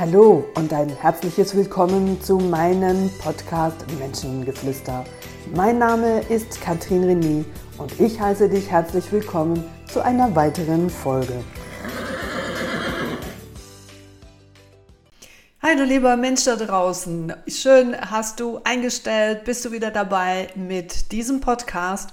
Hallo 0.00 0.44
und 0.54 0.72
ein 0.72 0.90
herzliches 0.90 1.56
Willkommen 1.56 2.22
zu 2.22 2.38
meinem 2.38 3.10
Podcast 3.18 3.84
Menschengeflüster. 3.98 5.04
Mein 5.56 5.78
Name 5.78 6.20
ist 6.28 6.60
Katrin 6.60 7.02
René 7.02 7.44
und 7.78 7.98
ich 7.98 8.20
heiße 8.20 8.48
dich 8.48 8.70
herzlich 8.70 9.10
willkommen 9.10 9.64
zu 9.92 10.00
einer 10.00 10.36
weiteren 10.36 10.88
Folge. 10.88 11.42
Hi 15.62 15.74
du 15.74 15.82
lieber 15.82 16.16
Mensch 16.16 16.44
da 16.44 16.54
draußen, 16.54 17.34
schön 17.48 18.00
hast 18.00 18.38
du 18.38 18.60
eingestellt, 18.62 19.42
bist 19.46 19.64
du 19.64 19.72
wieder 19.72 19.90
dabei 19.90 20.46
mit 20.54 21.10
diesem 21.10 21.40
Podcast 21.40 22.10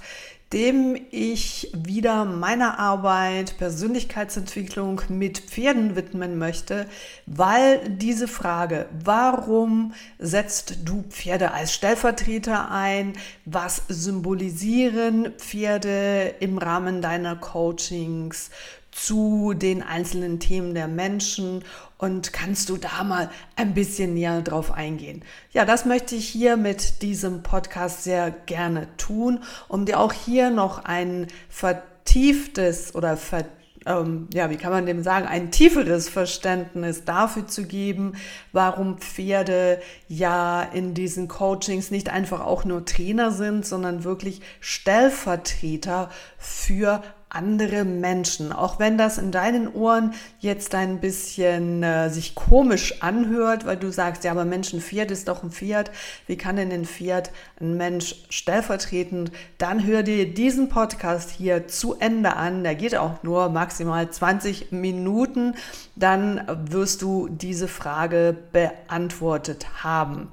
dem 0.56 0.98
ich 1.12 1.70
wieder 1.74 2.24
meiner 2.24 2.80
Arbeit 2.80 3.58
Persönlichkeitsentwicklung 3.58 5.02
mit 5.10 5.38
Pferden 5.38 5.98
widmen 5.98 6.38
möchte, 6.38 6.88
weil 7.26 7.82
diese 7.90 8.30
Frage, 8.30 8.86
warum 9.04 9.94
setzt 10.18 10.78
du 10.86 11.04
Pferde 11.10 11.52
als 11.52 11.74
Stellvertreter 11.74 12.72
ein? 12.72 13.18
Was 13.44 13.82
symbolisieren 13.90 15.34
Pferde 15.38 16.36
im 16.40 16.58
Rahmen 16.58 17.02
deiner 17.02 17.36
Coachings? 17.36 18.50
Zu 18.96 19.54
den 19.54 19.84
einzelnen 19.84 20.40
Themen 20.40 20.74
der 20.74 20.88
Menschen 20.88 21.64
und 21.98 22.32
kannst 22.32 22.70
du 22.70 22.78
da 22.78 23.04
mal 23.04 23.30
ein 23.58 23.74
bisschen 23.74 24.14
näher 24.14 24.42
drauf 24.42 24.72
eingehen. 24.72 25.22
Ja, 25.52 25.66
das 25.66 25.86
möchte 25.86 26.16
ich 26.16 26.28
hier 26.28 26.56
mit 26.56 27.02
diesem 27.02 27.44
Podcast 27.44 28.06
sehr 28.06 28.32
gerne 28.32 28.88
tun, 28.96 29.40
um 29.68 29.86
dir 29.86 30.00
auch 30.00 30.14
hier 30.14 30.50
noch 30.50 30.86
ein 30.86 31.28
vertieftes 31.50 32.96
oder 32.96 33.18
ver, 33.18 33.44
ähm, 33.86 34.30
ja, 34.34 34.50
wie 34.50 34.56
kann 34.56 34.72
man 34.72 34.86
dem 34.86 35.04
sagen, 35.04 35.28
ein 35.28 35.52
tieferes 35.52 36.08
Verständnis 36.08 37.04
dafür 37.04 37.48
zu 37.48 37.66
geben, 37.66 38.14
warum 38.54 38.98
Pferde 38.98 39.82
ja 40.08 40.64
in 40.64 40.94
diesen 40.94 41.28
Coachings 41.28 41.92
nicht 41.92 42.10
einfach 42.10 42.40
auch 42.40 42.64
nur 42.64 42.86
Trainer 42.86 43.32
sind, 43.32 43.66
sondern 43.66 44.06
wirklich 44.06 44.40
Stellvertreter 44.62 46.10
für 46.38 47.04
andere 47.36 47.84
Menschen. 47.84 48.52
Auch 48.52 48.80
wenn 48.80 48.98
das 48.98 49.18
in 49.18 49.32
deinen 49.32 49.72
Ohren 49.72 50.14
jetzt 50.40 50.74
ein 50.74 51.00
bisschen 51.00 51.84
äh, 51.84 52.10
sich 52.10 52.34
komisch 52.36 53.02
anhört, 53.02 53.66
weil 53.66 53.78
du 53.78 53.92
sagst, 53.92 54.24
ja, 54.24 54.32
aber 54.32 54.46
Mensch, 54.46 54.74
ein 54.74 54.82
Pferd 54.82 55.12
ist 55.12 55.28
doch 55.28 55.44
ein 55.44 55.52
Pferd. 55.52 55.92
Wie 56.28 56.38
kann 56.38 56.56
denn 56.56 56.72
ein 56.72 56.86
Pferd 56.86 57.32
ein 57.60 57.78
Mensch 57.78 58.16
stellvertretend? 58.30 59.32
Dann 59.58 59.86
hör 59.86 60.04
dir 60.04 60.34
diesen 60.34 60.70
Podcast 60.70 61.30
hier 61.30 61.68
zu 61.68 61.96
Ende 61.96 62.36
an. 62.36 62.64
Der 62.64 62.76
geht 62.76 62.96
auch 62.96 63.22
nur 63.24 63.50
maximal 63.50 64.10
20 64.10 64.72
Minuten. 64.72 65.56
Dann 65.96 66.42
wirst 66.70 67.02
du 67.02 67.28
diese 67.28 67.68
Frage 67.68 68.36
beantwortet 68.52 69.84
haben. 69.84 70.30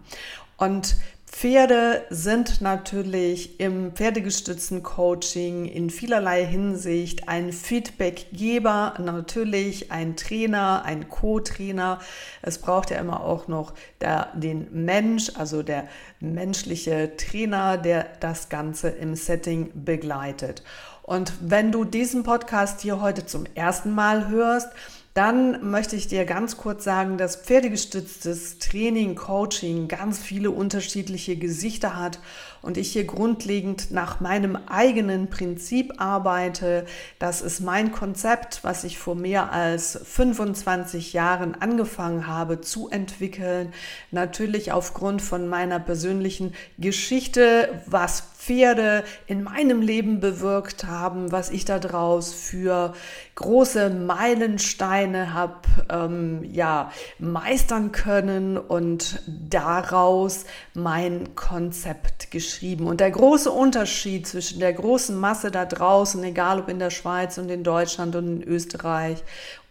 Und 0.57 0.97
Pferde 1.43 2.05
sind 2.09 2.61
natürlich 2.61 3.59
im 3.59 3.91
pferdegestützten 3.91 4.85
Coaching 4.85 5.65
in 5.65 5.91
vielerlei 5.91 6.47
Hinsicht 6.47 7.29
ein 7.29 7.53
Feedbackgeber, 7.53 8.95
natürlich 8.99 9.91
ein 9.91 10.15
Trainer, 10.15 10.85
ein 10.85 11.09
Co-Trainer. 11.09 11.99
Es 12.43 12.59
braucht 12.59 12.93
ja 12.93 13.01
immer 13.01 13.25
auch 13.25 13.49
noch 13.49 13.75
der, 14.01 14.29
den 14.35 14.69
Mensch, 14.71 15.33
also 15.35 15.65
der 15.65 15.89
menschliche 16.21 17.17
Trainer, 17.17 17.77
der 17.77 18.07
das 18.21 18.49
Ganze 18.49 18.91
im 18.91 19.17
Setting 19.17 19.73
begleitet. 19.75 20.63
Und 21.03 21.33
wenn 21.41 21.73
du 21.73 21.85
diesen 21.85 22.23
Podcast 22.23 22.83
hier 22.83 23.01
heute 23.01 23.27
zum 23.27 23.47
ersten 23.57 23.91
Mal 23.91 24.29
hörst, 24.29 24.69
dann 25.15 25.71
möchte 25.71 25.95
ich 25.95 26.09
dir 26.09 26.25
ganz 26.25 26.57
kurz 26.57 26.85
sagen, 26.85 27.19
dass 27.19 27.37
pferdegestütztes 27.37 28.59
Training, 28.59 29.15
Coaching 29.15 29.87
ganz 29.87 30.19
viele 30.19 30.51
unterschiedliche 30.51 31.37
Gesichter 31.37 31.99
hat 31.99 32.19
und 32.63 32.79
ich 32.79 32.93
hier 32.93 33.05
grundlegend 33.05 33.91
nach 33.91 34.21
meinem 34.21 34.57
eigenen 34.57 35.29
Prinzip 35.29 35.95
arbeite. 35.99 36.87
Das 37.19 37.43
ist 37.43 37.61
mein 37.61 37.93
Konzept, 37.93 38.61
was 38.63 38.85
ich 38.85 38.99
vor 38.99 39.15
mehr 39.15 39.53
als 39.53 40.01
25 40.03 41.13
Jahren 41.13 41.57
angefangen 41.61 42.27
habe 42.27 42.63
zu 42.63 42.89
entwickeln. 42.89 43.75
Natürlich 44.13 44.73
aufgrund 44.73 45.21
von 45.21 45.47
meiner 45.47 45.79
persönlichen 45.79 46.55
Geschichte, 46.79 47.83
was 47.85 48.32
Pferde 48.45 49.05
in 49.27 49.45
meinem 49.45 49.83
Leben 49.83 50.19
bewirkt 50.19 50.85
haben, 50.85 51.31
was 51.31 51.51
ich 51.51 51.65
daraus 51.65 52.33
für 52.33 52.93
große 53.37 53.91
Meilensteine 53.91 55.33
habe 55.33 55.61
ähm, 55.89 56.43
ja, 56.51 56.91
meistern 57.21 57.93
können 57.93 58.59
und 58.59 59.21
daraus 59.27 60.45
mein 60.75 61.37
Konzept 61.37 62.33
geschrieben. 62.33 62.89
Und 62.89 63.01
der 63.01 63.13
große 63.13 63.51
Unterschied 63.51 64.27
zwischen 64.27 64.59
der 64.59 64.73
großen 64.73 65.17
Masse 65.17 65.53
da 65.53 65.65
draußen, 65.65 66.23
egal 66.25 66.59
ob 66.59 66.69
in 66.69 66.81
der 66.81 66.91
Schweiz 66.91 67.39
und 67.39 67.49
in 67.49 67.63
Deutschland 67.63 68.17
und 68.17 68.43
in 68.43 68.49
Österreich 68.49 69.23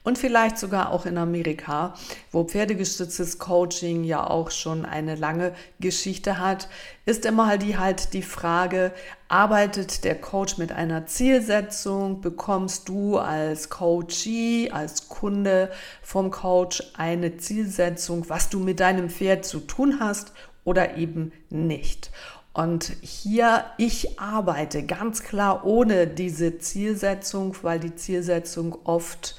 und 0.03 0.17
vielleicht 0.17 0.57
sogar 0.57 0.91
auch 0.91 1.05
in 1.05 1.17
Amerika, 1.17 1.93
wo 2.31 2.43
pferdegestütztes 2.43 3.37
Coaching 3.37 4.03
ja 4.03 4.27
auch 4.27 4.49
schon 4.49 4.83
eine 4.85 5.15
lange 5.15 5.53
Geschichte 5.79 6.39
hat, 6.39 6.67
ist 7.05 7.25
immer 7.25 7.47
halt 7.47 7.61
die 7.61 7.77
halt 7.77 8.13
die 8.13 8.23
Frage, 8.23 8.93
arbeitet 9.27 10.03
der 10.03 10.19
Coach 10.19 10.57
mit 10.57 10.71
einer 10.71 11.05
Zielsetzung, 11.05 12.21
bekommst 12.21 12.89
du 12.89 13.17
als 13.19 13.69
Coachee, 13.69 14.71
als 14.71 15.07
Kunde 15.07 15.71
vom 16.01 16.31
Coach 16.31 16.81
eine 16.97 17.37
Zielsetzung, 17.37 18.27
was 18.27 18.49
du 18.49 18.59
mit 18.59 18.79
deinem 18.79 19.09
Pferd 19.09 19.45
zu 19.45 19.59
tun 19.59 19.99
hast 19.99 20.33
oder 20.63 20.97
eben 20.97 21.31
nicht. 21.49 22.11
Und 22.53 22.91
hier, 23.01 23.65
ich 23.77 24.19
arbeite 24.19 24.83
ganz 24.83 25.23
klar 25.23 25.65
ohne 25.65 26.05
diese 26.05 26.57
Zielsetzung, 26.57 27.55
weil 27.61 27.79
die 27.79 27.95
Zielsetzung 27.95 28.77
oft 28.83 29.35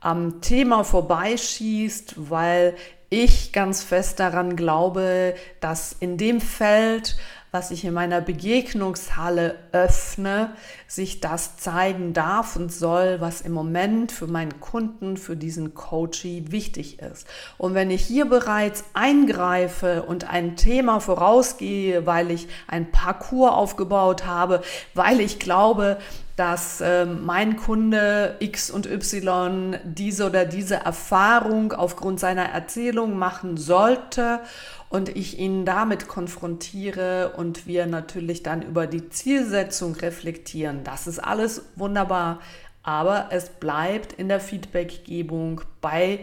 am 0.00 0.40
Thema 0.40 0.82
vorbeischießt, 0.82 2.14
weil 2.30 2.74
ich 3.10 3.52
ganz 3.52 3.82
fest 3.82 4.20
daran 4.20 4.56
glaube, 4.56 5.34
dass 5.60 5.94
in 5.98 6.16
dem 6.16 6.40
Feld, 6.40 7.16
was 7.50 7.72
ich 7.72 7.84
in 7.84 7.92
meiner 7.92 8.20
Begegnungshalle 8.20 9.58
öffne, 9.72 10.54
sich 10.86 11.18
das 11.18 11.56
zeigen 11.56 12.12
darf 12.12 12.54
und 12.54 12.72
soll, 12.72 13.20
was 13.20 13.40
im 13.40 13.50
Moment 13.50 14.12
für 14.12 14.28
meinen 14.28 14.60
Kunden, 14.60 15.16
für 15.16 15.36
diesen 15.36 15.74
Coachee 15.74 16.44
wichtig 16.50 17.00
ist. 17.00 17.26
Und 17.58 17.74
wenn 17.74 17.90
ich 17.90 18.02
hier 18.02 18.26
bereits 18.26 18.84
eingreife 18.94 20.04
und 20.04 20.30
ein 20.30 20.54
Thema 20.54 21.00
vorausgehe, 21.00 22.06
weil 22.06 22.30
ich 22.30 22.46
ein 22.68 22.92
Parcours 22.92 23.52
aufgebaut 23.52 24.24
habe, 24.24 24.62
weil 24.94 25.20
ich 25.20 25.40
glaube, 25.40 25.98
dass 26.40 26.80
äh, 26.80 27.04
mein 27.04 27.58
Kunde 27.58 28.36
X 28.38 28.70
und 28.70 28.86
Y 28.86 29.76
diese 29.84 30.24
oder 30.24 30.46
diese 30.46 30.76
Erfahrung 30.76 31.74
aufgrund 31.74 32.18
seiner 32.18 32.46
Erzählung 32.46 33.18
machen 33.18 33.58
sollte 33.58 34.40
und 34.88 35.14
ich 35.14 35.38
ihn 35.38 35.66
damit 35.66 36.08
konfrontiere 36.08 37.34
und 37.36 37.66
wir 37.66 37.84
natürlich 37.84 38.42
dann 38.42 38.62
über 38.62 38.86
die 38.86 39.10
Zielsetzung 39.10 39.94
reflektieren. 39.96 40.82
Das 40.82 41.06
ist 41.06 41.18
alles 41.18 41.60
wunderbar, 41.76 42.40
aber 42.82 43.26
es 43.32 43.50
bleibt 43.50 44.14
in 44.14 44.28
der 44.28 44.40
Feedbackgebung 44.40 45.60
bei 45.82 46.20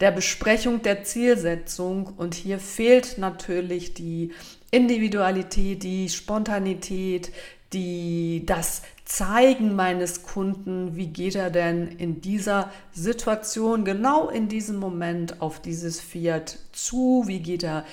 der 0.00 0.10
Besprechung 0.10 0.82
der 0.82 1.04
Zielsetzung 1.04 2.12
und 2.16 2.34
hier 2.34 2.58
fehlt 2.58 3.18
natürlich 3.18 3.94
die 3.94 4.32
Individualität, 4.70 5.82
die 5.82 6.08
Spontanität, 6.08 7.32
die, 7.72 8.44
das 8.46 8.82
Zeigen 9.04 9.74
meines 9.74 10.22
Kunden, 10.22 10.96
wie 10.96 11.08
geht 11.08 11.34
er 11.34 11.50
denn 11.50 11.88
in 11.88 12.20
dieser 12.20 12.70
Situation, 12.92 13.84
genau 13.84 14.28
in 14.28 14.48
diesem 14.48 14.76
Moment 14.76 15.40
auf 15.40 15.60
dieses 15.60 16.00
Pferd 16.00 16.58
zu, 16.72 17.24
wie 17.26 17.40
geht 17.40 17.64
er 17.64 17.84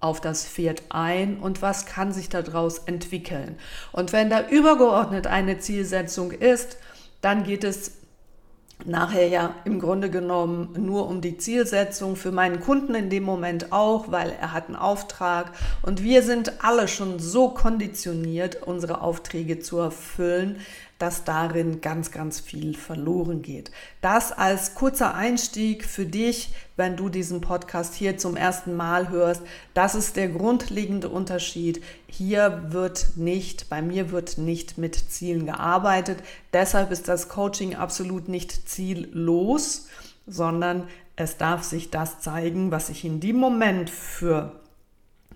auf 0.00 0.20
das 0.20 0.46
Pferd 0.46 0.82
ein 0.90 1.38
und 1.38 1.62
was 1.62 1.86
kann 1.86 2.12
sich 2.12 2.28
daraus 2.28 2.78
entwickeln. 2.80 3.56
Und 3.92 4.12
wenn 4.12 4.28
da 4.28 4.48
übergeordnet 4.48 5.26
eine 5.26 5.58
Zielsetzung 5.58 6.30
ist, 6.30 6.76
dann 7.22 7.44
geht 7.44 7.64
es 7.64 7.95
nachher 8.84 9.26
ja 9.26 9.54
im 9.64 9.80
Grunde 9.80 10.10
genommen 10.10 10.68
nur 10.78 11.08
um 11.08 11.20
die 11.20 11.38
Zielsetzung 11.38 12.16
für 12.16 12.30
meinen 12.30 12.60
Kunden 12.60 12.94
in 12.94 13.10
dem 13.10 13.24
Moment 13.24 13.72
auch, 13.72 14.12
weil 14.12 14.32
er 14.40 14.52
hat 14.52 14.66
einen 14.66 14.76
Auftrag. 14.76 15.52
Und 15.82 16.02
wir 16.02 16.22
sind 16.22 16.64
alle 16.64 16.86
schon 16.88 17.18
so 17.18 17.48
konditioniert, 17.48 18.62
unsere 18.62 19.00
Aufträge 19.00 19.60
zu 19.60 19.78
erfüllen, 19.78 20.60
dass 20.98 21.24
darin 21.24 21.80
ganz, 21.80 22.10
ganz 22.10 22.40
viel 22.40 22.74
verloren 22.74 23.42
geht. 23.42 23.70
Das 24.00 24.32
als 24.32 24.74
kurzer 24.74 25.14
Einstieg 25.14 25.84
für 25.84 26.06
dich, 26.06 26.54
wenn 26.76 26.96
du 26.96 27.08
diesen 27.08 27.40
Podcast 27.40 27.94
hier 27.94 28.16
zum 28.16 28.36
ersten 28.36 28.74
Mal 28.76 29.10
hörst. 29.10 29.42
Das 29.74 29.94
ist 29.94 30.16
der 30.16 30.28
grundlegende 30.28 31.08
Unterschied. 31.08 31.82
Hier 32.06 32.66
wird 32.68 33.16
nicht, 33.16 33.68
bei 33.68 33.82
mir 33.82 34.10
wird 34.10 34.38
nicht 34.38 34.78
mit 34.78 34.94
Zielen 34.94 35.46
gearbeitet. 35.46 36.18
Deshalb 36.52 36.90
ist 36.90 37.08
das 37.08 37.28
Coaching 37.28 37.74
absolut 37.74 38.28
nicht 38.28 38.68
ziellos, 38.68 39.88
sondern 40.26 40.88
es 41.16 41.36
darf 41.36 41.62
sich 41.62 41.90
das 41.90 42.20
zeigen, 42.20 42.70
was 42.70 42.88
ich 42.88 43.04
in 43.04 43.20
dem 43.20 43.36
Moment 43.36 43.90
für 43.90 44.52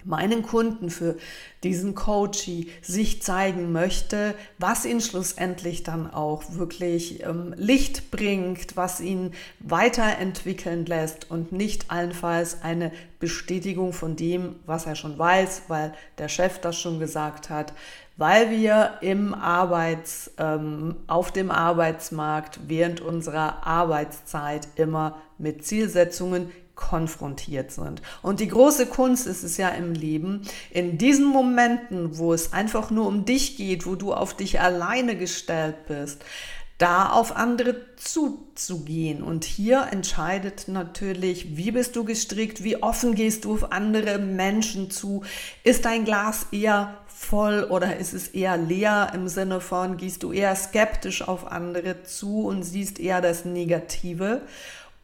meinen 0.05 0.43
Kunden, 0.43 0.91
für 0.91 1.17
diesen 1.62 1.94
Coachie 1.94 2.70
sich 2.82 3.23
zeigen 3.23 3.73
möchte, 3.73 4.35
was 4.58 4.85
ihn 4.85 5.00
schlussendlich 5.00 5.82
dann 5.82 6.12
auch 6.12 6.43
wirklich 6.50 7.23
ähm, 7.23 7.55
Licht 7.56 8.11
bringt, 8.11 8.76
was 8.76 9.00
ihn 9.00 9.32
weiterentwickeln 9.61 10.87
lässt 10.87 11.31
und 11.31 11.52
nicht 11.52 11.91
allenfalls 11.91 12.62
eine 12.62 12.93
Bestätigung 13.19 13.93
von 13.93 14.17
dem, 14.17 14.56
was 14.67 14.87
er 14.87 14.97
schon 14.97 15.19
weiß, 15.19 15.64
weil 15.69 15.93
der 16.19 16.29
Chef 16.29 16.58
das 16.58 16.79
schon 16.79 16.99
gesagt 16.99 17.50
hat, 17.50 17.75
weil 18.20 18.50
wir 18.50 18.99
im 19.00 19.32
Arbeits, 19.32 20.31
ähm, 20.37 20.97
auf 21.06 21.32
dem 21.32 21.50
Arbeitsmarkt 21.50 22.61
während 22.67 23.00
unserer 23.00 23.67
Arbeitszeit 23.67 24.69
immer 24.76 25.17
mit 25.38 25.64
Zielsetzungen 25.64 26.50
konfrontiert 26.80 27.70
sind. 27.70 28.02
Und 28.22 28.40
die 28.40 28.48
große 28.48 28.86
Kunst 28.86 29.26
ist 29.26 29.44
es 29.44 29.56
ja 29.56 29.68
im 29.68 29.92
Leben, 29.92 30.42
in 30.70 30.98
diesen 30.98 31.26
Momenten, 31.26 32.18
wo 32.18 32.32
es 32.32 32.52
einfach 32.52 32.90
nur 32.90 33.06
um 33.06 33.24
dich 33.24 33.56
geht, 33.56 33.86
wo 33.86 33.94
du 33.94 34.12
auf 34.12 34.34
dich 34.34 34.60
alleine 34.60 35.16
gestellt 35.16 35.86
bist, 35.86 36.24
da 36.78 37.10
auf 37.10 37.36
andere 37.36 37.76
zuzugehen. 37.96 39.22
Und 39.22 39.44
hier 39.44 39.88
entscheidet 39.92 40.66
natürlich, 40.66 41.56
wie 41.58 41.70
bist 41.70 41.94
du 41.94 42.04
gestrickt, 42.04 42.64
wie 42.64 42.82
offen 42.82 43.14
gehst 43.14 43.44
du 43.44 43.52
auf 43.52 43.70
andere 43.70 44.18
Menschen 44.18 44.90
zu. 44.90 45.22
Ist 45.62 45.84
dein 45.84 46.06
Glas 46.06 46.46
eher 46.50 46.96
voll 47.06 47.64
oder 47.64 47.98
ist 47.98 48.14
es 48.14 48.28
eher 48.28 48.56
leer 48.56 49.12
im 49.14 49.28
Sinne 49.28 49.60
von, 49.60 49.98
gehst 49.98 50.22
du 50.22 50.32
eher 50.32 50.56
skeptisch 50.56 51.20
auf 51.28 51.52
andere 51.52 52.02
zu 52.04 52.46
und 52.46 52.62
siehst 52.62 52.98
eher 52.98 53.20
das 53.20 53.44
Negative? 53.44 54.40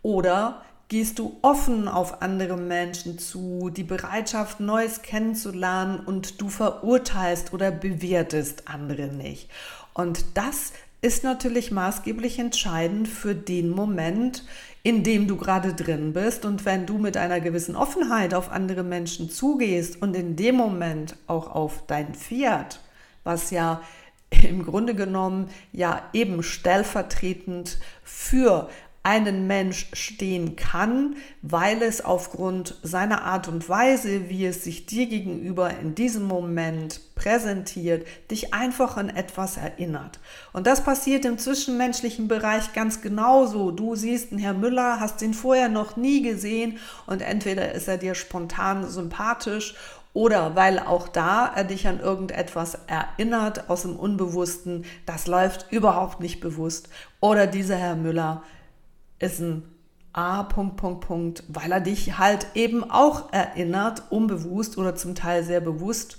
Oder 0.00 0.62
gehst 0.88 1.18
du 1.18 1.36
offen 1.42 1.88
auf 1.88 2.22
andere 2.22 2.56
Menschen 2.56 3.18
zu, 3.18 3.70
die 3.70 3.82
Bereitschaft, 3.82 4.60
Neues 4.60 5.02
kennenzulernen 5.02 6.00
und 6.00 6.40
du 6.40 6.48
verurteilst 6.48 7.52
oder 7.52 7.70
bewertest 7.70 8.68
andere 8.68 9.08
nicht. 9.08 9.50
Und 9.94 10.24
das 10.34 10.72
ist 11.02 11.24
natürlich 11.24 11.70
maßgeblich 11.70 12.38
entscheidend 12.38 13.08
für 13.08 13.34
den 13.34 13.70
Moment, 13.70 14.44
in 14.82 15.02
dem 15.02 15.26
du 15.26 15.36
gerade 15.36 15.74
drin 15.74 16.12
bist. 16.12 16.44
Und 16.44 16.64
wenn 16.64 16.86
du 16.86 16.98
mit 16.98 17.16
einer 17.16 17.40
gewissen 17.40 17.76
Offenheit 17.76 18.34
auf 18.34 18.50
andere 18.50 18.84
Menschen 18.84 19.30
zugehst 19.30 20.00
und 20.00 20.14
in 20.14 20.36
dem 20.36 20.54
Moment 20.54 21.16
auch 21.26 21.54
auf 21.54 21.84
dein 21.86 22.14
Pferd, 22.14 22.80
was 23.24 23.50
ja 23.50 23.82
im 24.30 24.64
Grunde 24.64 24.94
genommen 24.94 25.48
ja 25.72 26.02
eben 26.12 26.42
stellvertretend 26.42 27.78
für 28.02 28.68
einen 29.06 29.46
Mensch 29.46 29.86
stehen 29.92 30.56
kann, 30.56 31.14
weil 31.40 31.80
es 31.80 32.04
aufgrund 32.04 32.74
seiner 32.82 33.22
Art 33.22 33.46
und 33.46 33.68
Weise, 33.68 34.28
wie 34.28 34.44
es 34.46 34.64
sich 34.64 34.86
dir 34.86 35.06
gegenüber 35.06 35.70
in 35.80 35.94
diesem 35.94 36.24
Moment 36.24 37.14
präsentiert, 37.14 38.04
dich 38.32 38.52
einfach 38.52 38.96
an 38.96 39.08
etwas 39.08 39.58
erinnert. 39.58 40.18
Und 40.52 40.66
das 40.66 40.82
passiert 40.82 41.24
im 41.24 41.38
zwischenmenschlichen 41.38 42.26
Bereich 42.26 42.72
ganz 42.72 43.00
genauso. 43.00 43.70
Du 43.70 43.94
siehst 43.94 44.32
einen 44.32 44.40
Herr 44.40 44.54
Müller, 44.54 44.98
hast 44.98 45.22
ihn 45.22 45.34
vorher 45.34 45.68
noch 45.68 45.96
nie 45.96 46.22
gesehen 46.22 46.78
und 47.06 47.22
entweder 47.22 47.70
ist 47.70 47.86
er 47.86 47.98
dir 47.98 48.16
spontan 48.16 48.88
sympathisch 48.88 49.76
oder 50.14 50.56
weil 50.56 50.80
auch 50.80 51.06
da 51.06 51.52
er 51.54 51.62
dich 51.62 51.86
an 51.86 52.00
irgendetwas 52.00 52.76
erinnert 52.88 53.70
aus 53.70 53.82
dem 53.82 53.94
Unbewussten, 53.94 54.84
das 55.04 55.28
läuft 55.28 55.70
überhaupt 55.70 56.18
nicht 56.18 56.40
bewusst. 56.40 56.88
Oder 57.20 57.46
dieser 57.46 57.76
Herr 57.76 57.94
Müller 57.94 58.42
ist 59.18 59.40
ein 59.40 59.62
A, 60.12 60.44
Punkt, 60.44 60.76
Punkt, 60.76 61.06
Punkt, 61.06 61.44
weil 61.48 61.70
er 61.70 61.80
dich 61.80 62.18
halt 62.18 62.46
eben 62.54 62.90
auch 62.90 63.32
erinnert, 63.32 64.04
unbewusst 64.10 64.78
oder 64.78 64.94
zum 64.94 65.14
Teil 65.14 65.44
sehr 65.44 65.60
bewusst, 65.60 66.16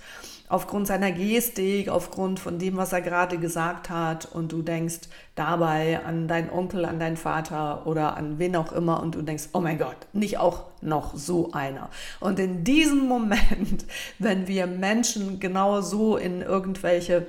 aufgrund 0.49 0.87
seiner 0.87 1.11
Gestik, 1.11 1.89
aufgrund 1.89 2.39
von 2.39 2.57
dem, 2.57 2.77
was 2.77 2.93
er 2.93 3.01
gerade 3.01 3.37
gesagt 3.37 3.89
hat 3.89 4.25
und 4.25 4.51
du 4.51 4.61
denkst 4.61 5.09
dabei 5.35 5.99
an 6.05 6.27
deinen 6.27 6.49
Onkel, 6.49 6.85
an 6.85 6.99
deinen 6.99 7.17
Vater 7.17 7.85
oder 7.85 8.15
an 8.15 8.39
wen 8.39 8.55
auch 8.55 8.71
immer 8.71 9.01
und 9.01 9.15
du 9.15 9.21
denkst, 9.21 9.49
oh 9.53 9.59
mein 9.59 9.77
Gott, 9.77 9.97
nicht 10.13 10.37
auch 10.37 10.63
noch 10.81 11.15
so 11.15 11.51
einer. 11.51 11.89
Und 12.21 12.39
in 12.39 12.63
diesem 12.63 13.07
Moment, 13.07 13.85
wenn 14.19 14.47
wir 14.47 14.67
Menschen 14.67 15.39
genau 15.39 15.81
so 15.81 16.15
in 16.17 16.41
irgendwelche 16.41 17.27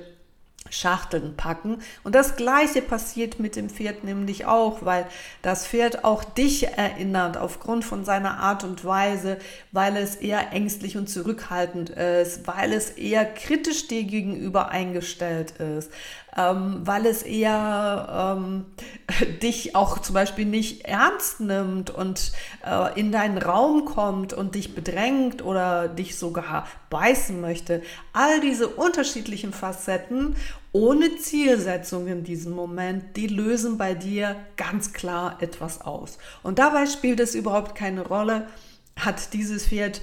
Schachteln 0.69 1.35
packen. 1.35 1.81
Und 2.03 2.15
das 2.15 2.35
gleiche 2.35 2.81
passiert 2.81 3.39
mit 3.39 3.55
dem 3.55 3.69
Pferd 3.69 4.03
nämlich 4.03 4.45
auch, 4.45 4.85
weil 4.85 5.05
das 5.41 5.67
Pferd 5.67 6.03
auch 6.03 6.23
dich 6.23 6.67
erinnert 6.67 7.37
aufgrund 7.37 7.85
von 7.85 8.05
seiner 8.05 8.39
Art 8.39 8.63
und 8.63 8.85
Weise, 8.85 9.37
weil 9.71 9.97
es 9.97 10.15
eher 10.15 10.51
ängstlich 10.53 10.97
und 10.97 11.09
zurückhaltend 11.09 11.91
ist, 11.91 12.47
weil 12.47 12.73
es 12.73 12.91
eher 12.91 13.25
kritisch 13.25 13.87
dir 13.87 14.03
gegenüber 14.03 14.69
eingestellt 14.69 15.51
ist, 15.51 15.91
ähm, 16.37 16.81
weil 16.83 17.05
es 17.05 17.23
eher 17.23 18.35
ähm, 18.37 18.65
dich 19.41 19.75
auch 19.75 19.99
zum 19.99 20.13
Beispiel 20.13 20.45
nicht 20.45 20.85
ernst 20.85 21.39
nimmt 21.39 21.89
und 21.89 22.31
äh, 22.65 22.99
in 22.99 23.11
deinen 23.11 23.37
Raum 23.37 23.85
kommt 23.85 24.33
und 24.33 24.55
dich 24.55 24.75
bedrängt 24.75 25.43
oder 25.43 25.87
dich 25.87 26.17
sogar 26.17 26.67
beißen 26.89 27.39
möchte. 27.39 27.81
All 28.13 28.39
diese 28.41 28.67
unterschiedlichen 28.67 29.53
Facetten 29.53 30.35
ohne 30.71 31.17
Zielsetzung 31.17 32.07
in 32.07 32.23
diesem 32.23 32.53
Moment, 32.53 33.15
die 33.17 33.27
lösen 33.27 33.77
bei 33.77 33.93
dir 33.93 34.35
ganz 34.55 34.93
klar 34.93 35.41
etwas 35.41 35.81
aus. 35.81 36.17
Und 36.43 36.59
dabei 36.59 36.85
spielt 36.85 37.19
es 37.19 37.35
überhaupt 37.35 37.75
keine 37.75 38.05
Rolle, 38.05 38.47
hat 38.95 39.33
dieses 39.33 39.67
Pferd 39.67 40.01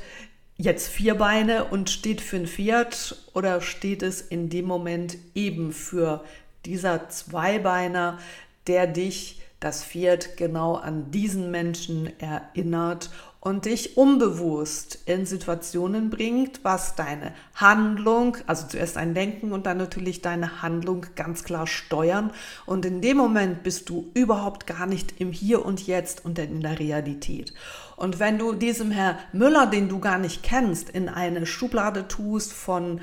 jetzt 0.56 0.88
vier 0.88 1.14
Beine 1.14 1.64
und 1.64 1.90
steht 1.90 2.20
für 2.20 2.36
ein 2.36 2.46
Pferd 2.46 3.16
oder 3.34 3.60
steht 3.60 4.02
es 4.02 4.20
in 4.20 4.48
dem 4.48 4.64
Moment 4.64 5.18
eben 5.34 5.72
für 5.72 6.24
dieser 6.64 7.08
Zweibeiner, 7.08 8.18
der 8.66 8.86
dich, 8.86 9.40
das 9.60 9.84
Pferd, 9.84 10.36
genau 10.36 10.74
an 10.74 11.10
diesen 11.10 11.50
Menschen 11.50 12.10
erinnert 12.20 13.10
und 13.46 13.64
dich 13.64 13.96
unbewusst 13.96 14.98
in 15.06 15.24
Situationen 15.24 16.10
bringt, 16.10 16.64
was 16.64 16.96
deine 16.96 17.32
Handlung, 17.54 18.36
also 18.48 18.66
zuerst 18.66 18.96
ein 18.96 19.14
Denken 19.14 19.52
und 19.52 19.66
dann 19.66 19.78
natürlich 19.78 20.20
deine 20.20 20.62
Handlung 20.62 21.06
ganz 21.14 21.44
klar 21.44 21.68
steuern. 21.68 22.32
Und 22.66 22.84
in 22.84 23.00
dem 23.00 23.16
Moment 23.16 23.62
bist 23.62 23.88
du 23.88 24.10
überhaupt 24.14 24.66
gar 24.66 24.86
nicht 24.86 25.20
im 25.20 25.30
Hier 25.30 25.64
und 25.64 25.86
Jetzt 25.86 26.24
und 26.24 26.40
in 26.40 26.60
der 26.60 26.80
Realität. 26.80 27.54
Und 27.94 28.18
wenn 28.18 28.36
du 28.36 28.52
diesem 28.52 28.90
Herr 28.90 29.16
Müller, 29.32 29.68
den 29.68 29.88
du 29.88 30.00
gar 30.00 30.18
nicht 30.18 30.42
kennst, 30.42 30.90
in 30.90 31.08
eine 31.08 31.46
Schublade 31.46 32.08
tust 32.08 32.52
von 32.52 33.00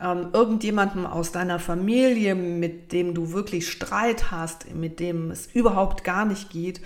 ähm, 0.00 0.28
irgendjemandem 0.34 1.06
aus 1.06 1.32
deiner 1.32 1.58
Familie, 1.58 2.34
mit 2.34 2.92
dem 2.92 3.14
du 3.14 3.32
wirklich 3.32 3.70
Streit 3.70 4.30
hast, 4.30 4.74
mit 4.74 5.00
dem 5.00 5.30
es 5.30 5.46
überhaupt 5.46 6.04
gar 6.04 6.26
nicht 6.26 6.50
geht, 6.50 6.82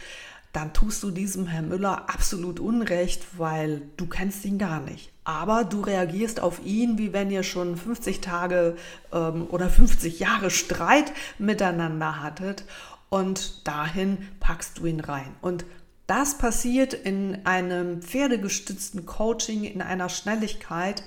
dann 0.52 0.73
tust 0.73 1.02
du 1.02 1.11
diesem 1.11 1.47
Herrn 1.47 1.68
Müller 1.68 2.11
absolut 2.11 2.61
Unrecht, 2.61 3.38
weil 3.38 3.82
du 3.97 4.06
kennst 4.06 4.44
ihn 4.44 4.59
gar 4.59 4.80
nicht. 4.80 5.11
Aber 5.25 5.64
du 5.64 5.80
reagierst 5.80 6.40
auf 6.40 6.64
ihn, 6.64 6.99
wie 6.99 7.12
wenn 7.12 7.30
ihr 7.30 7.42
schon 7.42 7.76
50 7.76 8.21
Tage 8.21 8.76
ähm, 9.12 9.47
oder 9.49 9.71
50 9.71 10.21
Jahre 10.21 10.50
Streit 10.50 11.12
miteinander 11.38 12.23
hattet 12.23 12.64
und 13.09 13.66
dahin 13.66 14.18
packst 14.40 14.78
du 14.78 14.87
ihn 14.87 15.00
rein. 15.00 15.35
Und 15.40 15.64
das 16.06 16.37
passiert 16.37 16.92
in 16.92 17.47
einem 17.47 18.02
pferdegestützten 18.02 19.06
Coaching 19.06 19.64
in 19.64 19.80
einer 19.80 20.09
Schnelligkeit, 20.09 21.04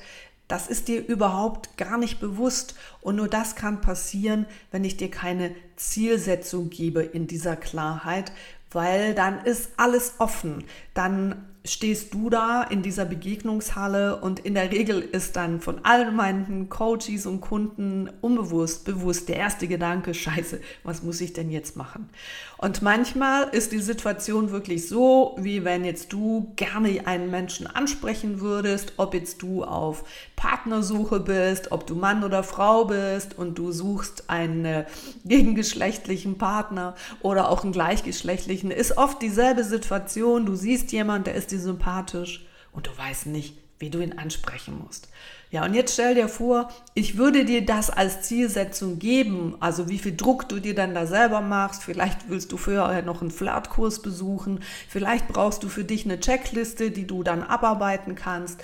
das 0.48 0.68
ist 0.68 0.88
dir 0.88 1.06
überhaupt 1.06 1.76
gar 1.78 1.98
nicht 1.98 2.20
bewusst. 2.20 2.76
Und 3.02 3.16
nur 3.16 3.28
das 3.28 3.56
kann 3.56 3.82
passieren, 3.82 4.46
wenn 4.72 4.84
ich 4.84 4.98
dir 4.98 5.10
keine 5.10 5.56
Zielsetzung 5.76 6.70
gebe 6.70 7.02
in 7.02 7.28
dieser 7.28 7.56
Klarheit, 7.56 8.32
weil 8.76 9.16
dann 9.16 9.44
ist 9.46 9.72
alles 9.78 10.16
offen. 10.20 10.66
Dann 10.96 11.36
stehst 11.66 12.14
du 12.14 12.30
da 12.30 12.64
in 12.64 12.84
dieser 12.84 13.06
Begegnungshalle 13.06 14.18
und 14.18 14.40
in 14.40 14.54
der 14.54 14.72
Regel 14.72 15.02
ist 15.02 15.36
dann 15.36 15.60
von 15.60 15.84
allen 15.84 16.16
meinen 16.16 16.70
Coaches 16.70 17.26
und 17.26 17.42
Kunden 17.42 18.10
unbewusst, 18.22 18.86
bewusst 18.86 19.30
der 19.30 19.38
erste 19.38 19.68
Gedanke, 19.68 20.14
scheiße, 20.14 20.62
was 20.84 21.04
muss 21.04 21.22
ich 21.22 21.34
denn 21.34 21.50
jetzt 21.50 21.76
machen? 21.76 22.10
Und 22.58 22.82
manchmal 22.82 23.50
ist 23.50 23.72
die 23.72 23.80
Situation 23.80 24.52
wirklich 24.52 24.88
so, 24.88 25.36
wie 25.38 25.66
wenn 25.66 25.84
jetzt 25.84 26.14
du 26.14 26.54
gerne 26.56 27.06
einen 27.06 27.30
Menschen 27.30 27.68
ansprechen 27.68 28.40
würdest, 28.40 28.94
ob 28.98 29.14
jetzt 29.14 29.42
du 29.42 29.64
auf 29.64 30.04
Partnersuche 30.36 31.20
bist, 31.20 31.72
ob 31.72 31.86
du 31.86 31.96
Mann 31.96 32.24
oder 32.24 32.44
Frau 32.44 32.86
bist 32.86 33.38
und 33.38 33.58
du 33.58 33.72
suchst 33.72 34.30
einen 34.30 34.86
gegengeschlechtlichen 35.26 36.38
Partner 36.38 36.96
oder 37.22 37.50
auch 37.50 37.64
einen 37.64 37.74
gleichgeschlechtlichen, 37.74 38.72
ist 38.72 38.98
oft 38.98 39.22
dieselbe 39.22 39.64
Situation. 39.64 40.46
Du 40.46 40.56
siehst 40.56 40.85
jemanden, 40.92 41.26
der 41.26 41.36
ist 41.36 41.52
dir 41.52 41.60
sympathisch 41.60 42.46
und 42.72 42.88
du 42.88 42.98
weißt 42.98 43.28
nicht, 43.28 43.58
wie 43.80 43.90
du 43.90 44.00
ihn 44.00 44.18
ansprechen 44.18 44.82
musst. 44.84 45.10
Ja, 45.52 45.64
und 45.64 45.74
jetzt 45.74 45.94
stell 45.94 46.16
dir 46.16 46.28
vor, 46.28 46.70
ich 46.96 47.18
würde 47.18 47.46
dir 47.46 47.66
das 47.66 47.90
als 47.90 48.22
Zielsetzung 48.24 49.00
geben, 49.00 49.56
also 49.60 49.90
wie 49.90 50.00
viel 50.00 50.16
Druck 50.16 50.50
du 50.50 50.60
dir 50.60 50.76
dann 50.76 50.94
da 50.94 51.06
selber 51.06 51.42
machst. 51.42 51.84
Vielleicht 51.84 52.30
willst 52.30 52.52
du 52.52 52.58
vorher 52.58 53.02
noch 53.04 53.22
einen 53.22 53.32
Flirtkurs 53.32 54.02
besuchen, 54.02 54.62
vielleicht 54.90 55.28
brauchst 55.28 55.64
du 55.64 55.70
für 55.70 55.84
dich 55.84 56.06
eine 56.06 56.20
Checkliste, 56.20 56.92
die 56.92 57.08
du 57.08 57.24
dann 57.24 57.44
abarbeiten 57.44 58.16
kannst. 58.16 58.62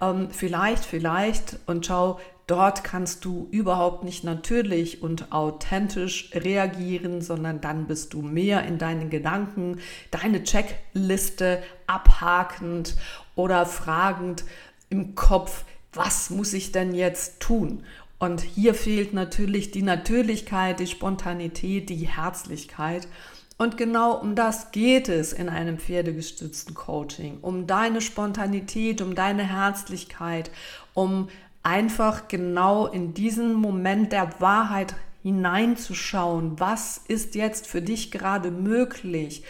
Ähm, 0.00 0.28
vielleicht, 0.30 0.84
vielleicht, 0.84 1.58
und 1.66 1.86
schau, 1.86 2.18
dort 2.46 2.84
kannst 2.84 3.24
du 3.24 3.48
überhaupt 3.50 4.04
nicht 4.04 4.24
natürlich 4.24 5.02
und 5.02 5.32
authentisch 5.32 6.30
reagieren, 6.34 7.22
sondern 7.22 7.60
dann 7.60 7.86
bist 7.86 8.14
du 8.14 8.22
mehr 8.22 8.64
in 8.64 8.78
deinen 8.78 9.10
Gedanken, 9.10 9.80
deine 10.10 10.44
Checkliste 10.44 11.62
abhakend 11.86 12.96
oder 13.34 13.66
fragend 13.66 14.44
im 14.90 15.14
Kopf 15.14 15.64
was 15.94 16.30
muss 16.30 16.52
ich 16.52 16.72
denn 16.72 16.94
jetzt 16.94 17.40
tun? 17.40 17.84
Und 18.18 18.40
hier 18.40 18.74
fehlt 18.74 19.12
natürlich 19.12 19.70
die 19.70 19.82
Natürlichkeit, 19.82 20.80
die 20.80 20.86
Spontanität, 20.86 21.88
die 21.88 22.08
Herzlichkeit. 22.08 23.08
Und 23.56 23.76
genau 23.76 24.14
um 24.14 24.34
das 24.34 24.72
geht 24.72 25.08
es 25.08 25.32
in 25.32 25.48
einem 25.48 25.78
pferdegestützten 25.78 26.74
Coaching, 26.74 27.38
um 27.40 27.66
deine 27.66 28.00
Spontanität, 28.00 29.00
um 29.00 29.14
deine 29.14 29.44
Herzlichkeit, 29.44 30.50
um 30.92 31.28
einfach 31.64 32.28
genau 32.28 32.86
in 32.86 33.14
diesen 33.14 33.54
Moment 33.54 34.12
der 34.12 34.40
Wahrheit 34.40 34.94
hineinzuschauen. 35.22 36.60
Was 36.60 37.00
ist 37.08 37.34
jetzt 37.34 37.66
für 37.66 37.82
dich 37.82 38.10
gerade 38.10 38.50
möglich? 38.50 39.42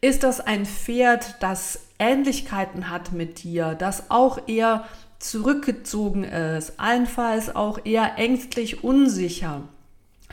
Ist 0.00 0.22
das 0.22 0.40
ein 0.40 0.66
Pferd, 0.66 1.36
das 1.40 1.80
Ähnlichkeiten 1.98 2.90
hat 2.90 3.12
mit 3.12 3.42
dir, 3.42 3.74
das 3.74 4.10
auch 4.10 4.48
eher 4.48 4.84
zurückgezogen 5.18 6.24
ist, 6.24 6.78
allenfalls 6.78 7.56
auch 7.56 7.78
eher 7.84 8.18
ängstlich 8.18 8.84
unsicher, 8.84 9.62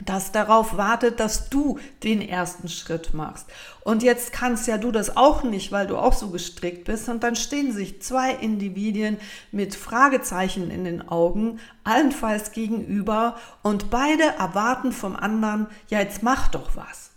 das 0.04 0.32
darauf 0.32 0.76
wartet, 0.76 1.20
dass 1.20 1.48
du 1.48 1.78
den 2.02 2.20
ersten 2.20 2.68
Schritt 2.68 3.14
machst. 3.14 3.46
Und 3.84 4.02
jetzt 4.02 4.32
kannst 4.32 4.66
ja 4.66 4.78
du 4.78 4.92
das 4.92 5.16
auch 5.16 5.42
nicht, 5.42 5.72
weil 5.72 5.86
du 5.86 5.96
auch 5.96 6.12
so 6.12 6.30
gestrickt 6.30 6.84
bist. 6.84 7.08
Und 7.08 7.22
dann 7.22 7.36
stehen 7.36 7.72
sich 7.72 8.02
zwei 8.02 8.32
Individuen 8.32 9.18
mit 9.50 9.74
Fragezeichen 9.74 10.70
in 10.70 10.84
den 10.84 11.08
Augen, 11.08 11.58
allenfalls 11.84 12.52
gegenüber, 12.52 13.36
und 13.62 13.90
beide 13.90 14.24
erwarten 14.38 14.92
vom 14.92 15.16
anderen, 15.16 15.66
ja, 15.88 16.00
jetzt 16.00 16.22
mach 16.22 16.48
doch 16.48 16.76
was. 16.76 17.10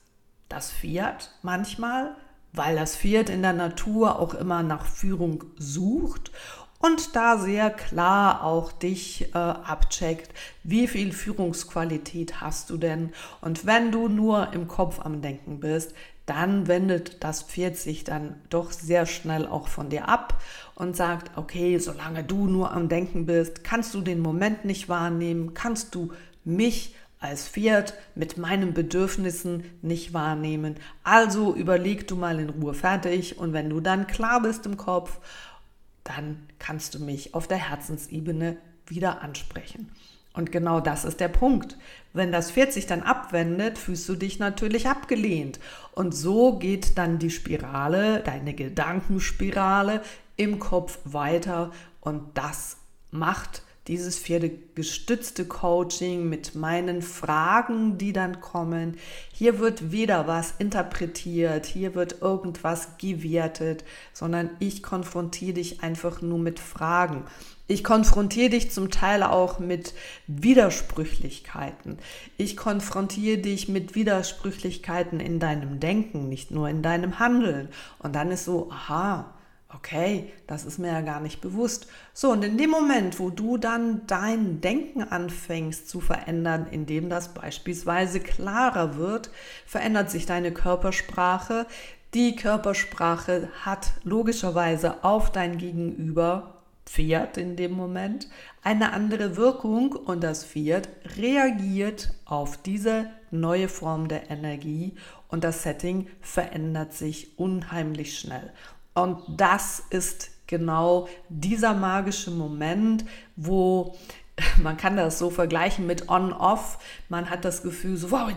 Das 0.49 0.71
Pferd 0.71 1.31
manchmal, 1.41 2.15
weil 2.53 2.75
das 2.75 2.95
Pferd 2.95 3.29
in 3.29 3.41
der 3.41 3.53
Natur 3.53 4.19
auch 4.19 4.33
immer 4.33 4.63
nach 4.63 4.85
Führung 4.85 5.43
sucht 5.57 6.31
und 6.85 7.15
da 7.15 7.37
sehr 7.37 7.69
klar 7.69 8.43
auch 8.43 8.71
dich 8.71 9.33
äh, 9.33 9.37
abcheckt, 9.37 10.31
wie 10.63 10.87
viel 10.87 11.13
Führungsqualität 11.13 12.41
hast 12.41 12.69
du 12.69 12.77
denn. 12.77 13.11
Und 13.41 13.65
wenn 13.65 13.91
du 13.91 14.07
nur 14.07 14.53
im 14.53 14.67
Kopf 14.67 14.99
am 14.99 15.21
Denken 15.21 15.59
bist, 15.59 15.93
dann 16.25 16.67
wendet 16.67 17.23
das 17.23 17.43
Pferd 17.43 17.77
sich 17.77 18.03
dann 18.03 18.35
doch 18.49 18.71
sehr 18.71 19.05
schnell 19.05 19.47
auch 19.47 19.67
von 19.67 19.89
dir 19.89 20.09
ab 20.09 20.41
und 20.75 20.95
sagt, 20.95 21.37
okay, 21.37 21.77
solange 21.77 22.23
du 22.23 22.47
nur 22.47 22.71
am 22.71 22.89
Denken 22.89 23.25
bist, 23.25 23.63
kannst 23.63 23.93
du 23.93 24.01
den 24.01 24.19
Moment 24.19 24.65
nicht 24.65 24.89
wahrnehmen, 24.89 25.53
kannst 25.53 25.95
du 25.95 26.11
mich 26.43 26.95
als 27.19 27.47
Pferd 27.47 27.93
mit 28.13 28.37
meinen 28.37 28.73
Bedürfnissen 28.73 29.63
nicht 29.81 30.13
wahrnehmen. 30.13 30.75
Also 31.03 31.55
überleg 31.55 32.07
du 32.07 32.15
mal 32.15 32.39
in 32.39 32.49
Ruhe 32.49 32.73
fertig 32.73 33.39
und 33.39 33.53
wenn 33.53 33.69
du 33.69 33.79
dann 33.79 34.05
klar 34.05 34.41
bist 34.41 34.65
im 34.65 34.77
Kopf 34.77 35.19
dann 36.05 36.47
kannst 36.59 36.95
du 36.95 36.99
mich 36.99 37.33
auf 37.33 37.49
der 37.49 37.57
Herzensebene 37.57 38.55
wieder 38.87 39.21
ansprechen. 39.21 39.91
Und 40.33 40.51
genau 40.51 40.79
das 40.79 41.05
ist 41.05 41.19
der 41.19 41.29
Punkt. 41.29 41.77
Wenn 42.13 42.31
das 42.31 42.51
Pferd 42.51 42.73
sich 42.73 42.87
dann 42.87 43.03
abwendet, 43.03 43.77
fühlst 43.77 44.07
du 44.07 44.15
dich 44.15 44.37
natürlich 44.37 44.87
abgelehnt. 44.87 45.59
Und 45.93 46.13
so 46.13 46.57
geht 46.59 46.97
dann 46.97 47.19
die 47.19 47.31
Spirale, 47.31 48.21
deine 48.21 48.53
Gedankenspirale 48.53 50.01
im 50.35 50.59
Kopf 50.59 50.99
weiter. 51.05 51.71
Und 52.01 52.37
das 52.37 52.77
macht 53.11 53.63
dieses 53.87 54.17
pferdegestützte 54.17 55.45
Coaching 55.45 56.27
mit 56.27 56.55
meinen 56.55 57.01
Fragen, 57.01 57.97
die 57.97 58.13
dann 58.13 58.41
kommen. 58.41 58.97
Hier 59.31 59.59
wird 59.59 59.91
weder 59.91 60.27
was 60.27 60.55
interpretiert, 60.57 61.65
hier 61.65 61.93
wird 61.93 62.21
irgendwas 62.21 62.97
gewertet, 62.97 63.83
sondern 64.13 64.49
ich 64.59 64.81
konfrontiere 64.81 65.53
dich 65.53 65.83
einfach 65.83 66.21
nur 66.21 66.39
mit 66.39 66.59
Fragen. 66.59 67.25
Ich 67.67 67.83
konfrontiere 67.83 68.51
dich 68.51 68.71
zum 68.71 68.91
Teil 68.91 69.23
auch 69.23 69.57
mit 69.57 69.95
Widersprüchlichkeiten. 70.27 71.97
Ich 72.37 72.57
konfrontiere 72.57 73.39
dich 73.39 73.67
mit 73.67 73.95
Widersprüchlichkeiten 73.95 75.19
in 75.19 75.39
deinem 75.39 75.79
Denken, 75.79 76.29
nicht 76.29 76.51
nur 76.51 76.69
in 76.69 76.83
deinem 76.83 77.17
Handeln. 77.17 77.69
Und 77.97 78.13
dann 78.15 78.29
ist 78.29 78.45
so, 78.45 78.69
aha, 78.71 79.34
Okay, 79.77 80.31
das 80.47 80.63
ist 80.63 80.79
mir 80.79 80.87
ja 80.87 81.01
gar 81.01 81.19
nicht 81.19 81.41
bewusst. 81.41 81.87
So, 82.13 82.31
und 82.31 82.43
in 82.43 82.57
dem 82.57 82.69
Moment, 82.69 83.19
wo 83.19 83.29
du 83.29 83.57
dann 83.57 84.07
dein 84.07 84.61
Denken 84.61 85.03
anfängst 85.03 85.89
zu 85.89 85.99
verändern, 85.99 86.67
indem 86.71 87.09
das 87.09 87.33
beispielsweise 87.33 88.19
klarer 88.19 88.95
wird, 88.95 89.31
verändert 89.65 90.09
sich 90.09 90.25
deine 90.25 90.53
Körpersprache. 90.53 91.65
Die 92.13 92.35
Körpersprache 92.35 93.49
hat 93.63 93.91
logischerweise 94.03 95.03
auf 95.03 95.31
dein 95.31 95.57
Gegenüber, 95.57 96.61
Pferd 96.85 97.37
in 97.37 97.55
dem 97.55 97.71
Moment, 97.71 98.29
eine 98.61 98.93
andere 98.93 99.37
Wirkung 99.37 99.93
und 99.93 100.23
das 100.23 100.45
Pferd 100.45 100.87
reagiert 101.17 102.13
auf 102.25 102.57
diese 102.57 103.09
neue 103.31 103.67
Form 103.67 104.07
der 104.07 104.29
Energie 104.29 104.93
und 105.27 105.43
das 105.43 105.63
Setting 105.63 106.07
verändert 106.21 106.93
sich 106.93 107.37
unheimlich 107.39 108.19
schnell. 108.19 108.53
Und 108.95 109.19
das 109.27 109.83
ist 109.91 110.31
genau 110.47 111.07
dieser 111.29 111.73
magische 111.73 112.31
Moment, 112.31 113.05
wo 113.35 113.95
man 114.61 114.77
kann 114.77 114.97
das 114.97 115.19
so 115.19 115.29
vergleichen 115.29 115.85
mit 115.85 116.09
On-Off. 116.09 116.77
Man 117.09 117.29
hat 117.29 117.45
das 117.45 117.61
Gefühl, 117.61 117.97
so, 117.97 118.11
wow, 118.11 118.31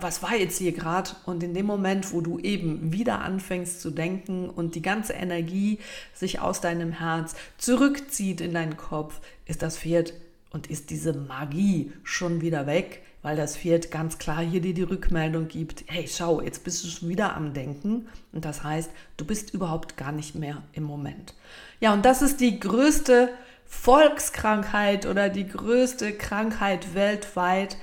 was 0.00 0.22
war 0.22 0.34
jetzt 0.36 0.58
hier 0.58 0.72
gerade? 0.72 1.10
Und 1.26 1.42
in 1.42 1.54
dem 1.54 1.66
Moment, 1.66 2.12
wo 2.12 2.20
du 2.20 2.38
eben 2.38 2.92
wieder 2.92 3.20
anfängst 3.20 3.80
zu 3.80 3.90
denken 3.90 4.48
und 4.50 4.74
die 4.74 4.82
ganze 4.82 5.12
Energie 5.12 5.78
sich 6.12 6.40
aus 6.40 6.60
deinem 6.60 6.92
Herz 6.92 7.34
zurückzieht 7.58 8.40
in 8.40 8.54
deinen 8.54 8.76
Kopf, 8.76 9.20
ist 9.46 9.62
das 9.62 9.78
Pferd 9.78 10.12
und 10.54 10.68
ist 10.68 10.88
diese 10.88 11.12
Magie 11.12 11.92
schon 12.02 12.40
wieder 12.40 12.66
weg 12.66 13.02
weil 13.24 13.36
das 13.36 13.56
Pferd 13.56 13.90
ganz 13.90 14.18
klar 14.18 14.42
hier 14.42 14.60
dir 14.60 14.74
die 14.74 14.82
Rückmeldung 14.82 15.48
gibt, 15.48 15.84
hey, 15.86 16.06
schau, 16.06 16.42
jetzt 16.42 16.62
bist 16.62 16.84
du 16.84 16.88
schon 16.88 17.08
wieder 17.08 17.34
am 17.34 17.54
Denken 17.54 18.06
und 18.32 18.44
das 18.44 18.62
heißt, 18.62 18.90
du 19.16 19.24
bist 19.24 19.54
überhaupt 19.54 19.96
gar 19.96 20.12
nicht 20.12 20.34
mehr 20.34 20.62
im 20.74 20.82
Moment. 20.82 21.34
Ja, 21.80 21.94
und 21.94 22.04
das 22.04 22.20
ist 22.20 22.40
die 22.40 22.60
größte 22.60 23.30
Volkskrankheit 23.64 25.06
oder 25.06 25.30
die 25.30 25.48
größte 25.48 26.12
Krankheit 26.12 26.94
weltweit. 26.94 27.78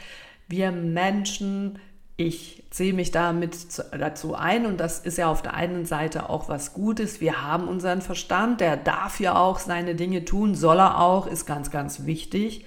Wir 0.47 0.71
Menschen, 0.71 1.79
ich 2.17 2.63
zähle 2.69 2.93
mich 2.93 3.11
damit 3.11 3.83
dazu 3.97 4.35
ein 4.35 4.65
und 4.65 4.79
das 4.79 4.99
ist 4.99 5.17
ja 5.17 5.29
auf 5.29 5.41
der 5.41 5.53
einen 5.53 5.85
Seite 5.85 6.29
auch 6.29 6.49
was 6.49 6.73
Gutes. 6.73 7.19
Wir 7.19 7.41
haben 7.41 7.67
unseren 7.67 8.01
Verstand, 8.01 8.61
der 8.61 8.77
darf 8.77 9.19
ja 9.19 9.35
auch 9.35 9.59
seine 9.59 9.95
Dinge 9.95 10.25
tun, 10.25 10.55
soll 10.55 10.79
er 10.79 10.99
auch, 10.99 11.27
ist 11.27 11.45
ganz, 11.45 11.71
ganz 11.71 12.05
wichtig. 12.05 12.65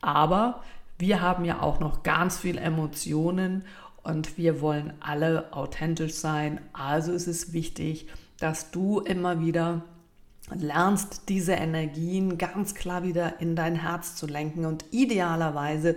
Aber 0.00 0.62
wir 0.98 1.20
haben 1.20 1.44
ja 1.44 1.60
auch 1.60 1.80
noch 1.80 2.02
ganz 2.02 2.38
viel 2.38 2.58
Emotionen 2.58 3.64
und 4.02 4.38
wir 4.38 4.60
wollen 4.60 4.94
alle 5.00 5.52
authentisch 5.52 6.14
sein. 6.14 6.60
Also 6.72 7.12
ist 7.12 7.26
es 7.26 7.52
wichtig, 7.52 8.08
dass 8.38 8.70
du 8.70 9.00
immer 9.00 9.40
wieder 9.40 9.82
lernst, 10.54 11.28
diese 11.28 11.52
Energien 11.52 12.38
ganz 12.38 12.74
klar 12.74 13.02
wieder 13.02 13.40
in 13.40 13.56
dein 13.56 13.74
Herz 13.74 14.14
zu 14.14 14.26
lenken 14.26 14.64
und 14.64 14.84
idealerweise 14.92 15.96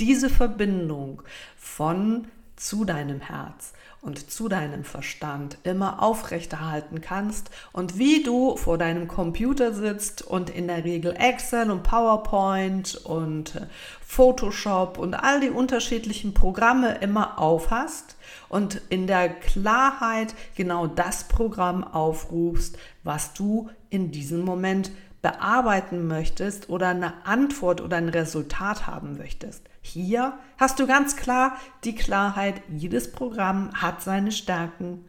diese 0.00 0.30
Verbindung 0.30 1.22
von 1.56 2.26
zu 2.56 2.84
deinem 2.84 3.20
Herz 3.20 3.72
und 4.02 4.30
zu 4.30 4.48
deinem 4.48 4.84
Verstand 4.84 5.58
immer 5.62 6.02
aufrechterhalten 6.02 7.00
kannst 7.00 7.50
und 7.72 7.98
wie 7.98 8.22
du 8.22 8.56
vor 8.56 8.78
deinem 8.78 9.08
Computer 9.08 9.72
sitzt 9.74 10.22
und 10.22 10.50
in 10.50 10.68
der 10.68 10.84
Regel 10.84 11.14
Excel 11.18 11.70
und 11.70 11.82
PowerPoint 11.82 12.96
und 13.04 13.66
Photoshop 14.00 14.98
und 14.98 15.14
all 15.14 15.40
die 15.40 15.50
unterschiedlichen 15.50 16.32
Programme 16.32 16.98
immer 16.98 17.38
aufhast 17.38 18.16
und 18.48 18.80
in 18.88 19.06
der 19.06 19.28
Klarheit 19.28 20.34
genau 20.54 20.86
das 20.86 21.24
Programm 21.24 21.84
aufrufst, 21.84 22.78
was 23.04 23.34
du 23.34 23.68
in 23.90 24.10
diesem 24.10 24.44
Moment 24.44 24.90
bearbeiten 25.22 26.06
möchtest 26.06 26.70
oder 26.70 26.88
eine 26.88 27.26
Antwort 27.26 27.80
oder 27.80 27.96
ein 27.96 28.08
Resultat 28.08 28.86
haben 28.86 29.18
möchtest. 29.18 29.68
Hier 29.82 30.32
hast 30.58 30.78
du 30.78 30.86
ganz 30.86 31.16
klar 31.16 31.56
die 31.84 31.94
Klarheit, 31.94 32.62
jedes 32.68 33.12
Programm 33.12 33.70
hat 33.74 34.02
seine 34.02 34.32
Stärken 34.32 35.04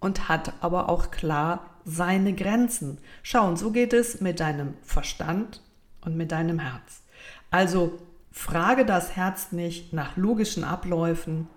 und 0.00 0.28
hat 0.28 0.52
aber 0.60 0.88
auch 0.88 1.10
klar 1.10 1.70
seine 1.84 2.32
Grenzen. 2.34 2.98
Schau, 3.22 3.46
und 3.46 3.58
so 3.58 3.70
geht 3.70 3.92
es 3.92 4.20
mit 4.20 4.40
deinem 4.40 4.74
Verstand 4.82 5.62
und 6.00 6.16
mit 6.16 6.32
deinem 6.32 6.58
Herz. 6.58 7.02
Also 7.50 7.98
frage 8.32 8.84
das 8.84 9.16
Herz 9.16 9.52
nicht 9.52 9.92
nach 9.92 10.16
logischen 10.16 10.64
Abläufen. 10.64 11.48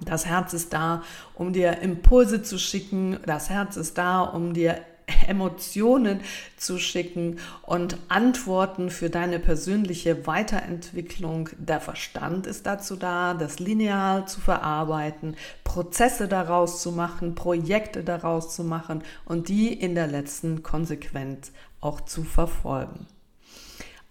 Das 0.00 0.24
Herz 0.24 0.54
ist 0.54 0.72
da, 0.72 1.02
um 1.34 1.52
dir 1.52 1.78
Impulse 1.80 2.42
zu 2.42 2.58
schicken. 2.58 3.18
Das 3.26 3.50
Herz 3.50 3.76
ist 3.76 3.98
da, 3.98 4.22
um 4.22 4.54
dir 4.54 4.80
Emotionen 5.28 6.20
zu 6.56 6.78
schicken 6.78 7.38
und 7.62 7.96
Antworten 8.08 8.90
für 8.90 9.10
deine 9.10 9.38
persönliche 9.38 10.26
Weiterentwicklung. 10.26 11.50
Der 11.58 11.80
Verstand 11.80 12.46
ist 12.46 12.66
dazu 12.66 12.96
da, 12.96 13.34
das 13.34 13.58
lineal 13.58 14.26
zu 14.26 14.40
verarbeiten, 14.40 15.36
Prozesse 15.64 16.28
daraus 16.28 16.82
zu 16.82 16.92
machen, 16.92 17.34
Projekte 17.34 18.04
daraus 18.04 18.54
zu 18.54 18.64
machen 18.64 19.02
und 19.24 19.48
die 19.48 19.72
in 19.72 19.94
der 19.94 20.06
letzten 20.06 20.62
Konsequenz 20.62 21.52
auch 21.80 22.00
zu 22.00 22.24
verfolgen. 22.24 23.06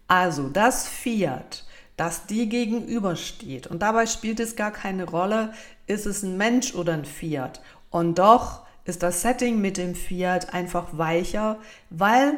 Also 0.07 0.49
das 0.49 0.87
Fiat, 0.87 1.65
das 1.95 2.25
dir 2.25 2.47
gegenübersteht 2.47 3.67
und 3.67 3.81
dabei 3.81 4.07
spielt 4.07 4.39
es 4.39 4.55
gar 4.55 4.71
keine 4.71 5.03
Rolle, 5.03 5.53
ist 5.85 6.05
es 6.05 6.23
ein 6.23 6.37
Mensch 6.37 6.73
oder 6.73 6.93
ein 6.93 7.05
Fiat. 7.05 7.61
Und 7.91 8.19
doch 8.19 8.65
ist 8.89 9.03
das 9.03 9.21
Setting 9.21 9.61
mit 9.61 9.77
dem 9.77 9.95
Fiat 9.95 10.53
einfach 10.53 10.97
weicher, 10.97 11.57
weil 11.89 12.37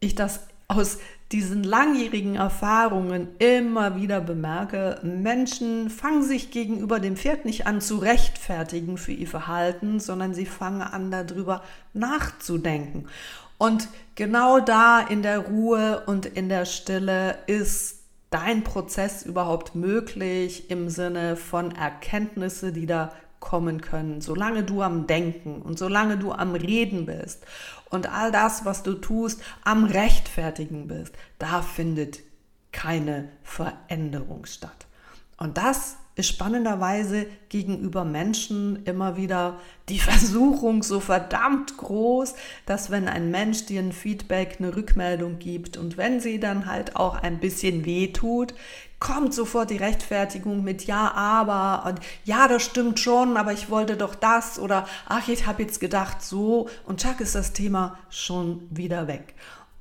ich 0.00 0.14
das 0.14 0.40
aus 0.68 0.98
diesen 1.32 1.62
langjährigen 1.62 2.34
Erfahrungen 2.34 3.28
immer 3.38 3.96
wieder 3.96 4.20
bemerke, 4.20 4.98
Menschen 5.02 5.88
fangen 5.88 6.24
sich 6.24 6.50
gegenüber 6.50 6.98
dem 6.98 7.16
Pferd 7.16 7.44
nicht 7.44 7.66
an 7.66 7.80
zu 7.80 7.98
rechtfertigen 7.98 8.98
für 8.98 9.12
ihr 9.12 9.28
Verhalten, 9.28 10.00
sondern 10.00 10.34
sie 10.34 10.46
fangen 10.46 10.82
an 10.82 11.10
darüber 11.10 11.62
nachzudenken. 11.92 13.06
Und 13.58 13.88
genau 14.16 14.58
da 14.58 15.00
in 15.00 15.22
der 15.22 15.38
Ruhe 15.38 16.02
und 16.06 16.26
in 16.26 16.48
der 16.48 16.64
Stille 16.64 17.38
ist 17.46 18.00
dein 18.30 18.64
Prozess 18.64 19.24
überhaupt 19.24 19.74
möglich 19.74 20.70
im 20.70 20.88
Sinne 20.88 21.36
von 21.36 21.72
Erkenntnisse, 21.72 22.72
die 22.72 22.86
da 22.86 23.12
kommen 23.40 23.80
können, 23.80 24.20
solange 24.20 24.62
du 24.62 24.82
am 24.82 25.06
Denken 25.06 25.62
und 25.62 25.78
solange 25.78 26.18
du 26.18 26.32
am 26.32 26.54
Reden 26.54 27.06
bist 27.06 27.44
und 27.88 28.12
all 28.12 28.30
das, 28.30 28.64
was 28.64 28.82
du 28.82 28.94
tust, 28.94 29.42
am 29.64 29.84
Rechtfertigen 29.84 30.86
bist, 30.86 31.14
da 31.38 31.62
findet 31.62 32.20
keine 32.72 33.28
Veränderung 33.42 34.46
statt. 34.46 34.86
Und 35.36 35.56
das 35.56 35.96
ist 36.16 36.28
spannenderweise 36.28 37.26
gegenüber 37.48 38.04
Menschen 38.04 38.84
immer 38.84 39.16
wieder 39.16 39.58
die 39.88 39.98
Versuchung 39.98 40.82
so 40.82 41.00
verdammt 41.00 41.76
groß, 41.76 42.34
dass 42.66 42.90
wenn 42.90 43.08
ein 43.08 43.30
Mensch 43.30 43.66
dir 43.66 43.80
ein 43.80 43.92
Feedback, 43.92 44.56
eine 44.58 44.76
Rückmeldung 44.76 45.38
gibt 45.38 45.76
und 45.76 45.96
wenn 45.96 46.20
sie 46.20 46.38
dann 46.38 46.66
halt 46.66 46.96
auch 46.96 47.16
ein 47.16 47.40
bisschen 47.40 47.84
weh 47.84 48.08
tut, 48.08 48.54
kommt 49.00 49.34
sofort 49.34 49.70
die 49.70 49.78
Rechtfertigung 49.78 50.62
mit 50.62 50.84
ja, 50.84 51.12
aber 51.12 51.88
und 51.88 52.00
ja, 52.24 52.46
das 52.46 52.62
stimmt 52.62 53.00
schon, 53.00 53.36
aber 53.36 53.52
ich 53.52 53.70
wollte 53.70 53.96
doch 53.96 54.14
das 54.14 54.58
oder 54.58 54.86
ach, 55.08 55.26
ich 55.28 55.46
habe 55.46 55.62
jetzt 55.62 55.80
gedacht 55.80 56.22
so 56.22 56.68
und 56.86 57.00
zack 57.00 57.20
ist 57.20 57.34
das 57.34 57.52
Thema 57.52 57.98
schon 58.10 58.68
wieder 58.70 59.08
weg. 59.08 59.34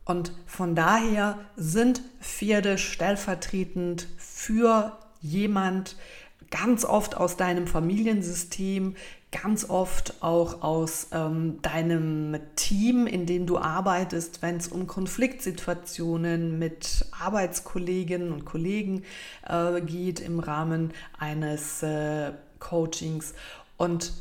Und 0.05 0.31
von 0.47 0.73
daher 0.73 1.37
sind 1.55 2.01
Pferde 2.19 2.79
stellvertretend 2.79 4.07
für 4.17 4.97
jemand, 5.21 5.97
ganz 6.49 6.83
oft 6.83 7.15
aus 7.15 7.37
deinem 7.37 7.67
Familiensystem, 7.67 8.95
ganz 9.31 9.69
oft 9.69 10.15
auch 10.21 10.63
aus 10.63 11.07
ähm, 11.11 11.61
deinem 11.61 12.39
Team, 12.55 13.05
in 13.05 13.25
dem 13.25 13.45
du 13.45 13.59
arbeitest, 13.59 14.41
wenn 14.41 14.57
es 14.57 14.67
um 14.67 14.87
Konfliktsituationen 14.87 16.57
mit 16.57 17.05
Arbeitskolleginnen 17.11 18.31
und 18.33 18.45
Kollegen 18.45 19.03
äh, 19.47 19.81
geht 19.81 20.19
im 20.19 20.39
Rahmen 20.39 20.93
eines 21.17 21.83
äh, 21.83 22.31
Coachings. 22.59 23.35
Und 23.77 24.13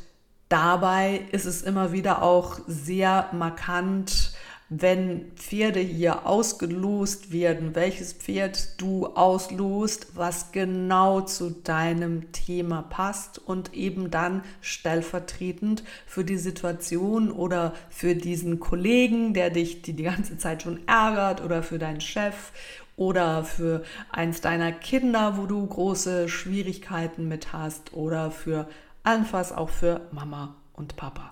dabei 0.47 1.21
ist 1.31 1.45
es 1.45 1.63
immer 1.63 1.91
wieder 1.91 2.21
auch 2.21 2.59
sehr 2.67 3.29
markant, 3.33 4.33
wenn 4.69 5.31
Pferde 5.35 5.79
hier 5.79 6.27
ausgelost 6.27 7.31
werden, 7.31 7.73
welches 7.73 8.13
Pferd 8.13 8.79
du 8.79 9.07
auslost, 9.07 10.15
was 10.15 10.51
genau 10.51 11.21
zu 11.21 11.49
deinem 11.49 12.31
Thema 12.31 12.83
passt 12.83 13.39
und 13.39 13.73
eben 13.73 14.11
dann 14.11 14.43
stellvertretend 14.61 15.83
für 16.05 16.23
die 16.23 16.37
Situation 16.37 17.31
oder 17.31 17.73
für 17.89 18.15
diesen 18.15 18.59
Kollegen, 18.59 19.33
der 19.33 19.49
dich 19.49 19.81
die, 19.81 19.93
die 19.93 20.03
ganze 20.03 20.37
Zeit 20.37 20.61
schon 20.61 20.79
ärgert 20.87 21.43
oder 21.43 21.63
für 21.63 21.79
deinen 21.79 22.01
Chef 22.01 22.51
oder 22.95 23.43
für 23.43 23.83
eins 24.11 24.41
deiner 24.41 24.71
Kinder, 24.71 25.37
wo 25.37 25.47
du 25.47 25.65
große 25.65 26.29
Schwierigkeiten 26.29 27.27
mit 27.27 27.53
hast 27.53 27.93
oder 27.93 28.29
für 28.29 28.67
allenfalls 29.03 29.51
auch 29.51 29.69
für 29.69 30.01
Mama 30.11 30.55
und 30.73 30.95
Papa. 30.95 31.31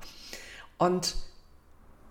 Und 0.79 1.15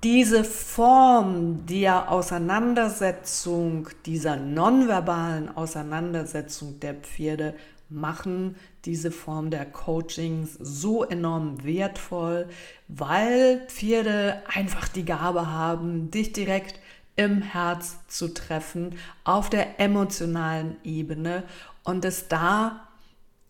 diese 0.06 0.44
Form 0.44 1.66
der 1.66 2.12
Auseinandersetzung, 2.12 3.88
dieser 4.04 4.36
nonverbalen 4.36 5.48
Auseinandersetzung 5.56 6.78
der 6.78 6.94
Pferde 6.94 7.54
machen 7.88 8.54
diese 8.84 9.10
Form 9.10 9.50
der 9.50 9.66
Coachings 9.66 10.54
so 10.60 11.02
enorm 11.02 11.64
wertvoll, 11.64 12.48
weil 12.86 13.66
Pferde 13.66 14.44
einfach 14.46 14.86
die 14.86 15.04
Gabe 15.04 15.50
haben, 15.50 16.08
dich 16.12 16.32
direkt 16.32 16.78
im 17.16 17.42
Herz 17.42 17.98
zu 18.06 18.32
treffen, 18.32 18.94
auf 19.24 19.50
der 19.50 19.80
emotionalen 19.80 20.76
Ebene 20.84 21.42
und 21.82 22.04
es 22.04 22.28
da 22.28 22.86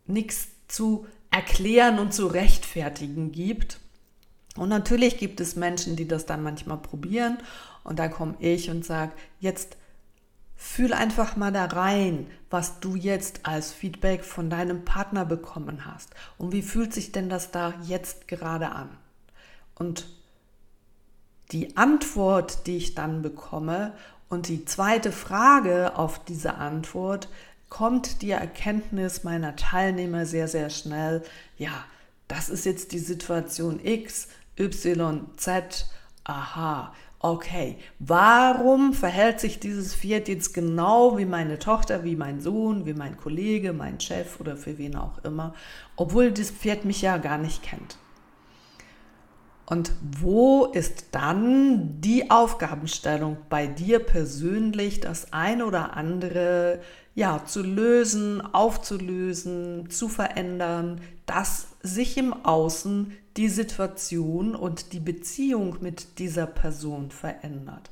nichts 0.07 0.49
zu 0.69 1.07
erklären 1.31 1.99
und 1.99 2.15
zu 2.15 2.27
rechtfertigen 2.27 3.31
gibt, 3.31 3.79
und 4.57 4.69
natürlich 4.69 5.19
gibt 5.19 5.41
es 5.41 5.57
Menschen, 5.57 5.97
die 5.97 6.09
das 6.09 6.27
dann 6.27 6.43
manchmal 6.43 6.79
probieren 6.79 7.39
und 7.85 7.99
da 7.99 8.09
komme 8.09 8.35
ich 8.41 8.71
und 8.71 8.85
sage, 8.85 9.13
jetzt 9.41 9.77
fühl 10.57 10.93
einfach 10.93 11.37
mal 11.37 11.53
da 11.53 11.67
rein, 11.67 12.27
was 12.51 12.81
du 12.81 12.97
jetzt 12.97 13.41
als 13.45 13.73
Feedback 13.73 14.25
von 14.25 14.51
deinem 14.51 14.85
Partner 14.85 15.25
bekommen 15.25 15.85
hast. 15.85 16.11
Und 16.39 16.53
wie 16.53 16.63
fühlt 16.63 16.95
sich 16.95 17.13
denn 17.13 17.29
das 17.29 17.51
da 17.51 17.75
jetzt 17.83 18.27
gerade 18.27 18.71
an? 18.71 18.89
Und 19.75 20.09
die 21.53 21.77
Antwort, 21.77 22.67
die 22.67 22.79
ich 22.79 22.95
dann 22.95 23.23
bekomme 23.23 23.93
und 24.29 24.49
die 24.49 24.65
zweite 24.65 25.13
Frage 25.13 25.97
auf 25.97 26.25
diese 26.25 26.55
Antwort, 26.55 27.29
kommt 27.69 28.23
die 28.23 28.31
Erkenntnis 28.31 29.23
meiner 29.23 29.55
Teilnehmer 29.57 30.25
sehr, 30.25 30.49
sehr 30.49 30.71
schnell, 30.71 31.23
ja, 31.59 31.85
das 32.29 32.49
ist 32.49 32.65
jetzt 32.65 32.93
die 32.93 32.99
Situation 32.99 33.79
X, 33.85 34.29
Y, 34.59 35.21
Z, 35.37 35.87
aha, 36.25 36.93
okay, 37.21 37.79
warum 37.99 38.93
verhält 38.93 39.41
sich 39.41 39.59
dieses 39.59 39.95
Pferd 39.95 40.29
jetzt 40.29 40.55
genau 40.55 41.19
wie 41.19 41.25
meine 41.25 41.59
Tochter, 41.59 42.05
wie 42.05 42.17
mein 42.17 42.41
Sohn, 42.41 42.87
wie 42.87 42.95
mein 42.95 43.17
Kollege, 43.17 43.73
mein 43.73 44.01
Chef 44.01 44.41
oder 44.41 44.57
für 44.57 44.79
wen 44.79 44.97
auch 44.97 45.19
immer, 45.25 45.55
obwohl 45.97 46.31
das 46.31 46.51
Pferd 46.51 46.85
mich 46.85 47.03
ja 47.03 47.19
gar 47.19 47.39
nicht 47.39 47.63
kennt. 47.63 47.99
Und 49.67 49.91
wo 50.21 50.67
ist 50.67 51.09
dann 51.11 52.01
die 52.01 52.31
Aufgabenstellung 52.31 53.37
bei 53.49 53.67
dir 53.67 53.99
persönlich, 53.99 55.01
das 55.01 55.33
eine 55.33 55.67
oder 55.67 55.97
andere 55.97 56.81
ja 57.17 57.43
zu 57.47 57.63
lösen, 57.63 58.43
aufzulösen, 58.43 59.91
zu 59.91 60.09
verändern, 60.09 61.01
dass 61.25 61.69
sich 61.83 62.19
im 62.19 62.33
Außen 62.45 63.11
die 63.39 63.49
Situation 63.49 64.55
und 64.55 64.93
die 64.93 65.01
Beziehung 65.01 65.79
mit 65.81 66.19
dieser 66.19 66.47
Person 66.47 67.11
verändert. 67.11 67.91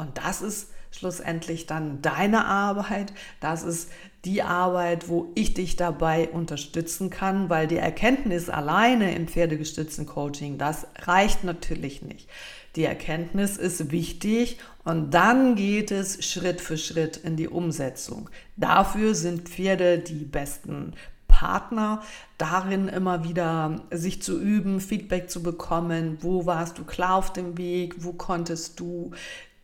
Und 0.00 0.16
das 0.16 0.40
ist 0.40 0.70
schlussendlich 0.90 1.66
dann 1.66 2.00
deine 2.00 2.46
Arbeit. 2.46 3.12
Das 3.40 3.62
ist 3.62 3.90
die 4.24 4.42
Arbeit, 4.42 5.08
wo 5.08 5.30
ich 5.34 5.52
dich 5.52 5.76
dabei 5.76 6.30
unterstützen 6.30 7.10
kann, 7.10 7.50
weil 7.50 7.66
die 7.66 7.76
Erkenntnis 7.76 8.48
alleine 8.48 9.14
im 9.14 9.28
pferdegestützten 9.28 10.06
Coaching, 10.06 10.56
das 10.56 10.86
reicht 11.02 11.44
natürlich 11.44 12.00
nicht. 12.00 12.28
Die 12.76 12.84
Erkenntnis 12.84 13.58
ist 13.58 13.90
wichtig 13.90 14.58
und 14.84 15.12
dann 15.12 15.54
geht 15.54 15.90
es 15.90 16.24
Schritt 16.24 16.62
für 16.62 16.78
Schritt 16.78 17.18
in 17.18 17.36
die 17.36 17.48
Umsetzung. 17.48 18.30
Dafür 18.56 19.14
sind 19.14 19.48
Pferde 19.48 19.98
die 19.98 20.24
besten 20.24 20.94
Partner 21.28 22.02
darin 22.38 22.88
immer 22.88 23.24
wieder 23.24 23.82
sich 23.90 24.20
zu 24.22 24.38
üben, 24.38 24.80
Feedback 24.80 25.30
zu 25.30 25.42
bekommen, 25.42 26.18
wo 26.20 26.46
warst 26.46 26.78
du 26.78 26.84
klar 26.84 27.14
auf 27.14 27.32
dem 27.32 27.56
Weg, 27.56 28.04
wo 28.04 28.12
konntest 28.12 28.78
du 28.78 29.12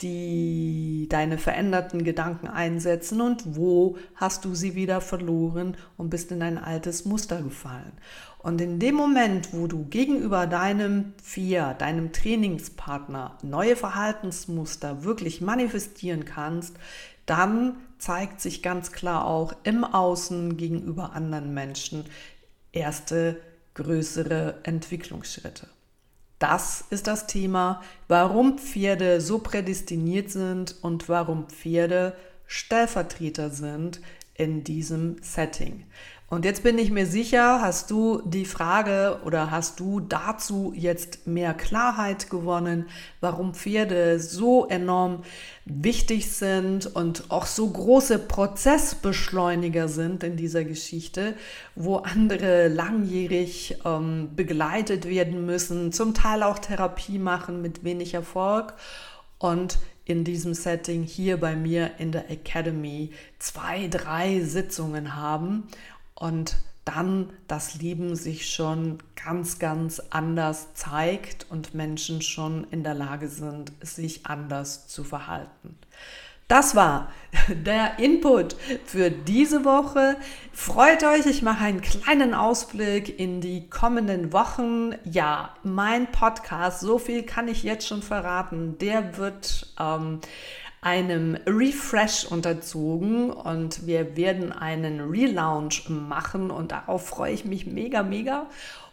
die 0.02 1.06
deine 1.11 1.38
veränderten 1.38 2.04
Gedanken 2.04 2.48
einsetzen 2.48 3.20
und 3.20 3.56
wo 3.56 3.96
hast 4.14 4.44
du 4.44 4.54
sie 4.54 4.74
wieder 4.74 5.00
verloren 5.00 5.76
und 5.96 6.11
bist 6.11 6.30
in 6.32 6.42
ein 6.42 6.59
altes 6.59 7.04
Muster 7.04 7.40
gefallen. 7.40 7.92
Und 8.38 8.61
in 8.61 8.78
dem 8.78 8.94
Moment, 8.94 9.52
wo 9.52 9.66
du 9.66 9.87
gegenüber 9.87 10.46
deinem 10.46 11.14
Vier, 11.22 11.74
deinem 11.78 12.12
Trainingspartner 12.12 13.38
neue 13.42 13.74
Verhaltensmuster 13.74 15.02
wirklich 15.02 15.40
manifestieren 15.40 16.24
kannst, 16.24 16.76
dann 17.24 17.76
zeigt 17.98 18.40
sich 18.40 18.62
ganz 18.62 18.92
klar 18.92 19.26
auch 19.26 19.54
im 19.64 19.82
Außen 19.82 20.56
gegenüber 20.56 21.12
anderen 21.12 21.54
Menschen 21.54 22.04
erste 22.72 23.40
größere 23.74 24.61
Entwicklungsschritte. 24.62 25.66
Das 26.38 26.85
ist 26.90 27.07
das 27.07 27.27
Thema, 27.27 27.83
warum 28.09 28.59
Pferde 28.59 29.20
so 29.20 29.38
prädestiniert 29.38 30.31
sind 30.31 30.77
und 30.83 31.09
warum 31.09 31.49
Pferde 31.49 32.14
Stellvertreter 32.46 33.51
sind 33.51 34.01
in 34.35 34.62
diesem 34.62 35.16
Setting. 35.22 35.85
Und 36.28 36.44
jetzt 36.44 36.64
bin 36.64 36.76
ich 36.76 36.90
mir 36.90 37.06
sicher, 37.06 37.60
hast 37.62 37.92
du 37.92 38.20
die 38.24 38.46
Frage 38.46 39.20
oder 39.24 39.52
hast 39.52 39.78
du 39.78 40.00
dazu 40.00 40.72
jetzt 40.74 41.24
mehr 41.28 41.54
Klarheit 41.54 42.30
gewonnen, 42.30 42.86
warum 43.20 43.54
Pferde 43.54 44.18
so 44.18 44.66
enorm 44.66 45.22
wichtig 45.66 46.32
sind 46.32 46.86
und 46.86 47.30
auch 47.30 47.46
so 47.46 47.70
große 47.70 48.18
Prozessbeschleuniger 48.18 49.86
sind 49.86 50.24
in 50.24 50.36
dieser 50.36 50.64
Geschichte, 50.64 51.34
wo 51.76 51.98
andere 51.98 52.66
langjährig 52.66 53.78
ähm, 53.84 54.30
begleitet 54.34 55.08
werden 55.08 55.46
müssen, 55.46 55.92
zum 55.92 56.12
Teil 56.12 56.42
auch 56.42 56.58
Therapie 56.58 57.20
machen 57.20 57.62
mit 57.62 57.84
wenig 57.84 58.14
Erfolg. 58.14 58.74
Und 59.38 59.78
in 60.06 60.24
diesem 60.24 60.54
Setting 60.54 61.02
hier 61.02 61.36
bei 61.36 61.54
mir 61.54 61.92
in 61.98 62.10
der 62.10 62.30
Academy 62.30 63.10
zwei, 63.38 63.86
drei 63.88 64.40
Sitzungen 64.40 65.14
haben 65.16 65.68
und 66.16 66.57
dann 66.85 67.31
das 67.48 67.74
Leben 67.74 68.14
sich 68.14 68.48
schon 68.48 68.98
ganz, 69.22 69.59
ganz 69.59 70.00
anders 70.11 70.74
zeigt 70.74 71.46
und 71.50 71.74
Menschen 71.74 72.22
schon 72.22 72.66
in 72.70 72.85
der 72.85 72.94
Lage 72.94 73.29
sind, 73.29 73.72
sich 73.81 74.26
anders 74.26 74.87
zu 74.87 75.02
verhalten. 75.02 75.76
Das 76.48 76.76
war 76.76 77.11
der 77.48 77.98
Input 77.98 78.55
für 78.85 79.11
diese 79.11 79.64
Woche. 79.64 80.16
Freut 80.52 81.02
euch, 81.02 81.26
ich 81.26 81.42
mache 81.42 81.64
einen 81.64 81.81
kleinen 81.81 82.35
Ausblick 82.35 83.18
in 83.18 83.40
die 83.40 83.68
kommenden 83.68 84.33
Wochen. 84.33 84.94
Ja, 85.05 85.55
mein 85.64 86.07
Podcast, 86.12 86.81
so 86.81 86.98
viel 86.98 87.24
kann 87.24 87.48
ich 87.48 87.64
jetzt 87.64 87.88
schon 87.88 88.02
verraten, 88.02 88.79
der 88.79 89.16
wird 89.18 89.74
ähm, 89.81 90.20
einem 90.87 91.37
Refresh 91.46 92.27
unterzogen 92.27 93.33
und 93.33 93.88
wir 93.88 94.16
werden 94.16 94.53
einen 94.53 95.01
Relaunch 95.01 95.88
machen 95.88 96.53
und 96.53 96.70
darauf 96.70 97.09
freue 97.09 97.33
ich 97.33 97.44
mich 97.44 97.66
mega, 97.66 98.05
mega, 98.05 98.46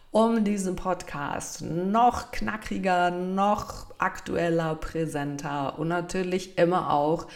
um 0.09 0.43
diesen 0.43 0.75
Podcast 0.75 1.61
noch 1.61 2.31
knackiger, 2.31 3.11
noch 3.11 3.93
aktueller, 3.99 4.73
präsenter 4.73 5.77
und 5.77 5.87
natürlich 5.87 6.57
immer 6.57 6.91
auch 6.91 7.27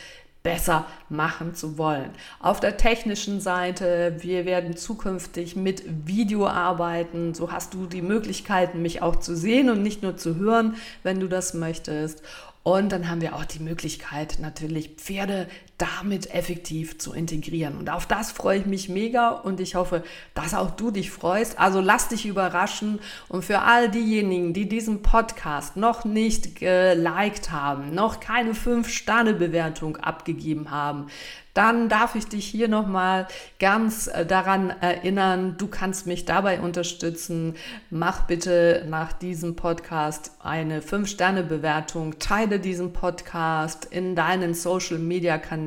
besser 0.47 0.85
machen 1.09 1.53
zu 1.55 1.77
wollen. 1.77 2.09
Auf 2.39 2.61
der 2.61 2.77
technischen 2.77 3.41
Seite, 3.41 4.15
wir 4.19 4.45
werden 4.45 4.77
zukünftig 4.77 5.57
mit 5.57 5.83
Video 6.07 6.47
arbeiten. 6.47 7.33
So 7.33 7.51
hast 7.51 7.73
du 7.73 7.85
die 7.85 8.01
Möglichkeiten, 8.01 8.81
mich 8.81 9.01
auch 9.01 9.17
zu 9.17 9.35
sehen 9.35 9.69
und 9.69 9.83
nicht 9.83 10.03
nur 10.03 10.15
zu 10.15 10.37
hören, 10.37 10.75
wenn 11.03 11.19
du 11.19 11.27
das 11.27 11.53
möchtest. 11.53 12.23
Und 12.67 12.91
dann 12.91 13.07
haben 13.07 13.21
wir 13.21 13.33
auch 13.33 13.45
die 13.45 13.61
Möglichkeit, 13.61 14.39
natürlich 14.41 14.89
Pferde 14.97 15.47
damit 15.77 16.33
effektiv 16.33 16.97
zu 16.97 17.13
integrieren. 17.13 17.77
Und 17.77 17.91
auf 17.91 18.07
das 18.07 18.31
freue 18.31 18.59
ich 18.59 18.65
mich 18.65 18.89
mega 18.89 19.29
und 19.29 19.59
ich 19.59 19.75
hoffe, 19.75 20.03
dass 20.33 20.55
auch 20.55 20.71
du 20.71 20.89
dich 20.89 21.11
freust. 21.11 21.59
Also 21.59 21.81
lass 21.81 22.07
dich 22.07 22.25
überraschen. 22.25 22.99
Und 23.27 23.45
für 23.45 23.61
all 23.61 23.89
diejenigen, 23.89 24.53
die 24.53 24.67
diesen 24.67 25.03
Podcast 25.03 25.77
noch 25.77 26.03
nicht 26.03 26.55
geliked 26.55 27.51
haben, 27.51 27.93
noch 27.93 28.19
keine 28.19 28.53
5-Sterne-Bewertung 28.53 29.97
abgegeben 29.97 30.71
haben, 30.71 31.07
dann 31.53 31.89
darf 31.89 32.13
ich 32.13 32.27
dich 32.27 32.45
hier 32.45 32.67
nochmal 32.67 33.27
ganz 33.59 34.05
äh, 34.05 34.27
daran 34.27 34.69
erinnern, 34.69 35.55
du 35.57 35.65
kannst 35.65 36.05
mich 36.05 36.23
dabei 36.23 36.61
unterstützen. 36.61 37.55
Mach 37.89 38.27
bitte 38.27 38.85
nach 38.87 39.11
diesem 39.11 39.55
Podcast 39.55 40.33
eine 40.39 40.81
5-Sterne-Bewertung, 40.81 42.19
teile 42.19 42.59
diesen 42.59 42.93
Podcast 42.93 43.85
in 43.85 44.15
deinen 44.15 44.53
Social-Media-Kanälen 44.53 45.66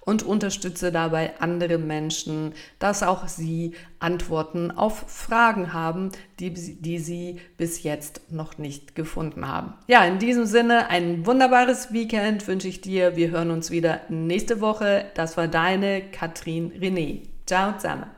und 0.00 0.22
unterstütze 0.22 0.92
dabei 0.92 1.38
andere 1.40 1.78
Menschen, 1.78 2.52
dass 2.78 3.02
auch 3.02 3.28
sie 3.28 3.72
Antworten 3.98 4.70
auf 4.70 5.04
Fragen 5.08 5.72
haben, 5.72 6.10
die, 6.38 6.52
die 6.52 6.98
sie 6.98 7.40
bis 7.56 7.82
jetzt 7.82 8.32
noch 8.32 8.58
nicht 8.58 8.94
gefunden 8.94 9.48
haben. 9.48 9.74
Ja, 9.86 10.04
in 10.04 10.18
diesem 10.18 10.46
Sinne 10.46 10.88
ein 10.88 11.26
wunderbares 11.26 11.92
Weekend 11.92 12.46
wünsche 12.46 12.68
ich 12.68 12.80
dir. 12.80 13.16
Wir 13.16 13.30
hören 13.30 13.50
uns 13.50 13.70
wieder 13.70 14.00
nächste 14.08 14.60
Woche. 14.60 15.06
Das 15.14 15.36
war 15.36 15.48
deine 15.48 16.02
Katrin 16.02 16.72
René. 16.72 17.22
Ciao 17.46 17.72
zusammen. 17.76 18.15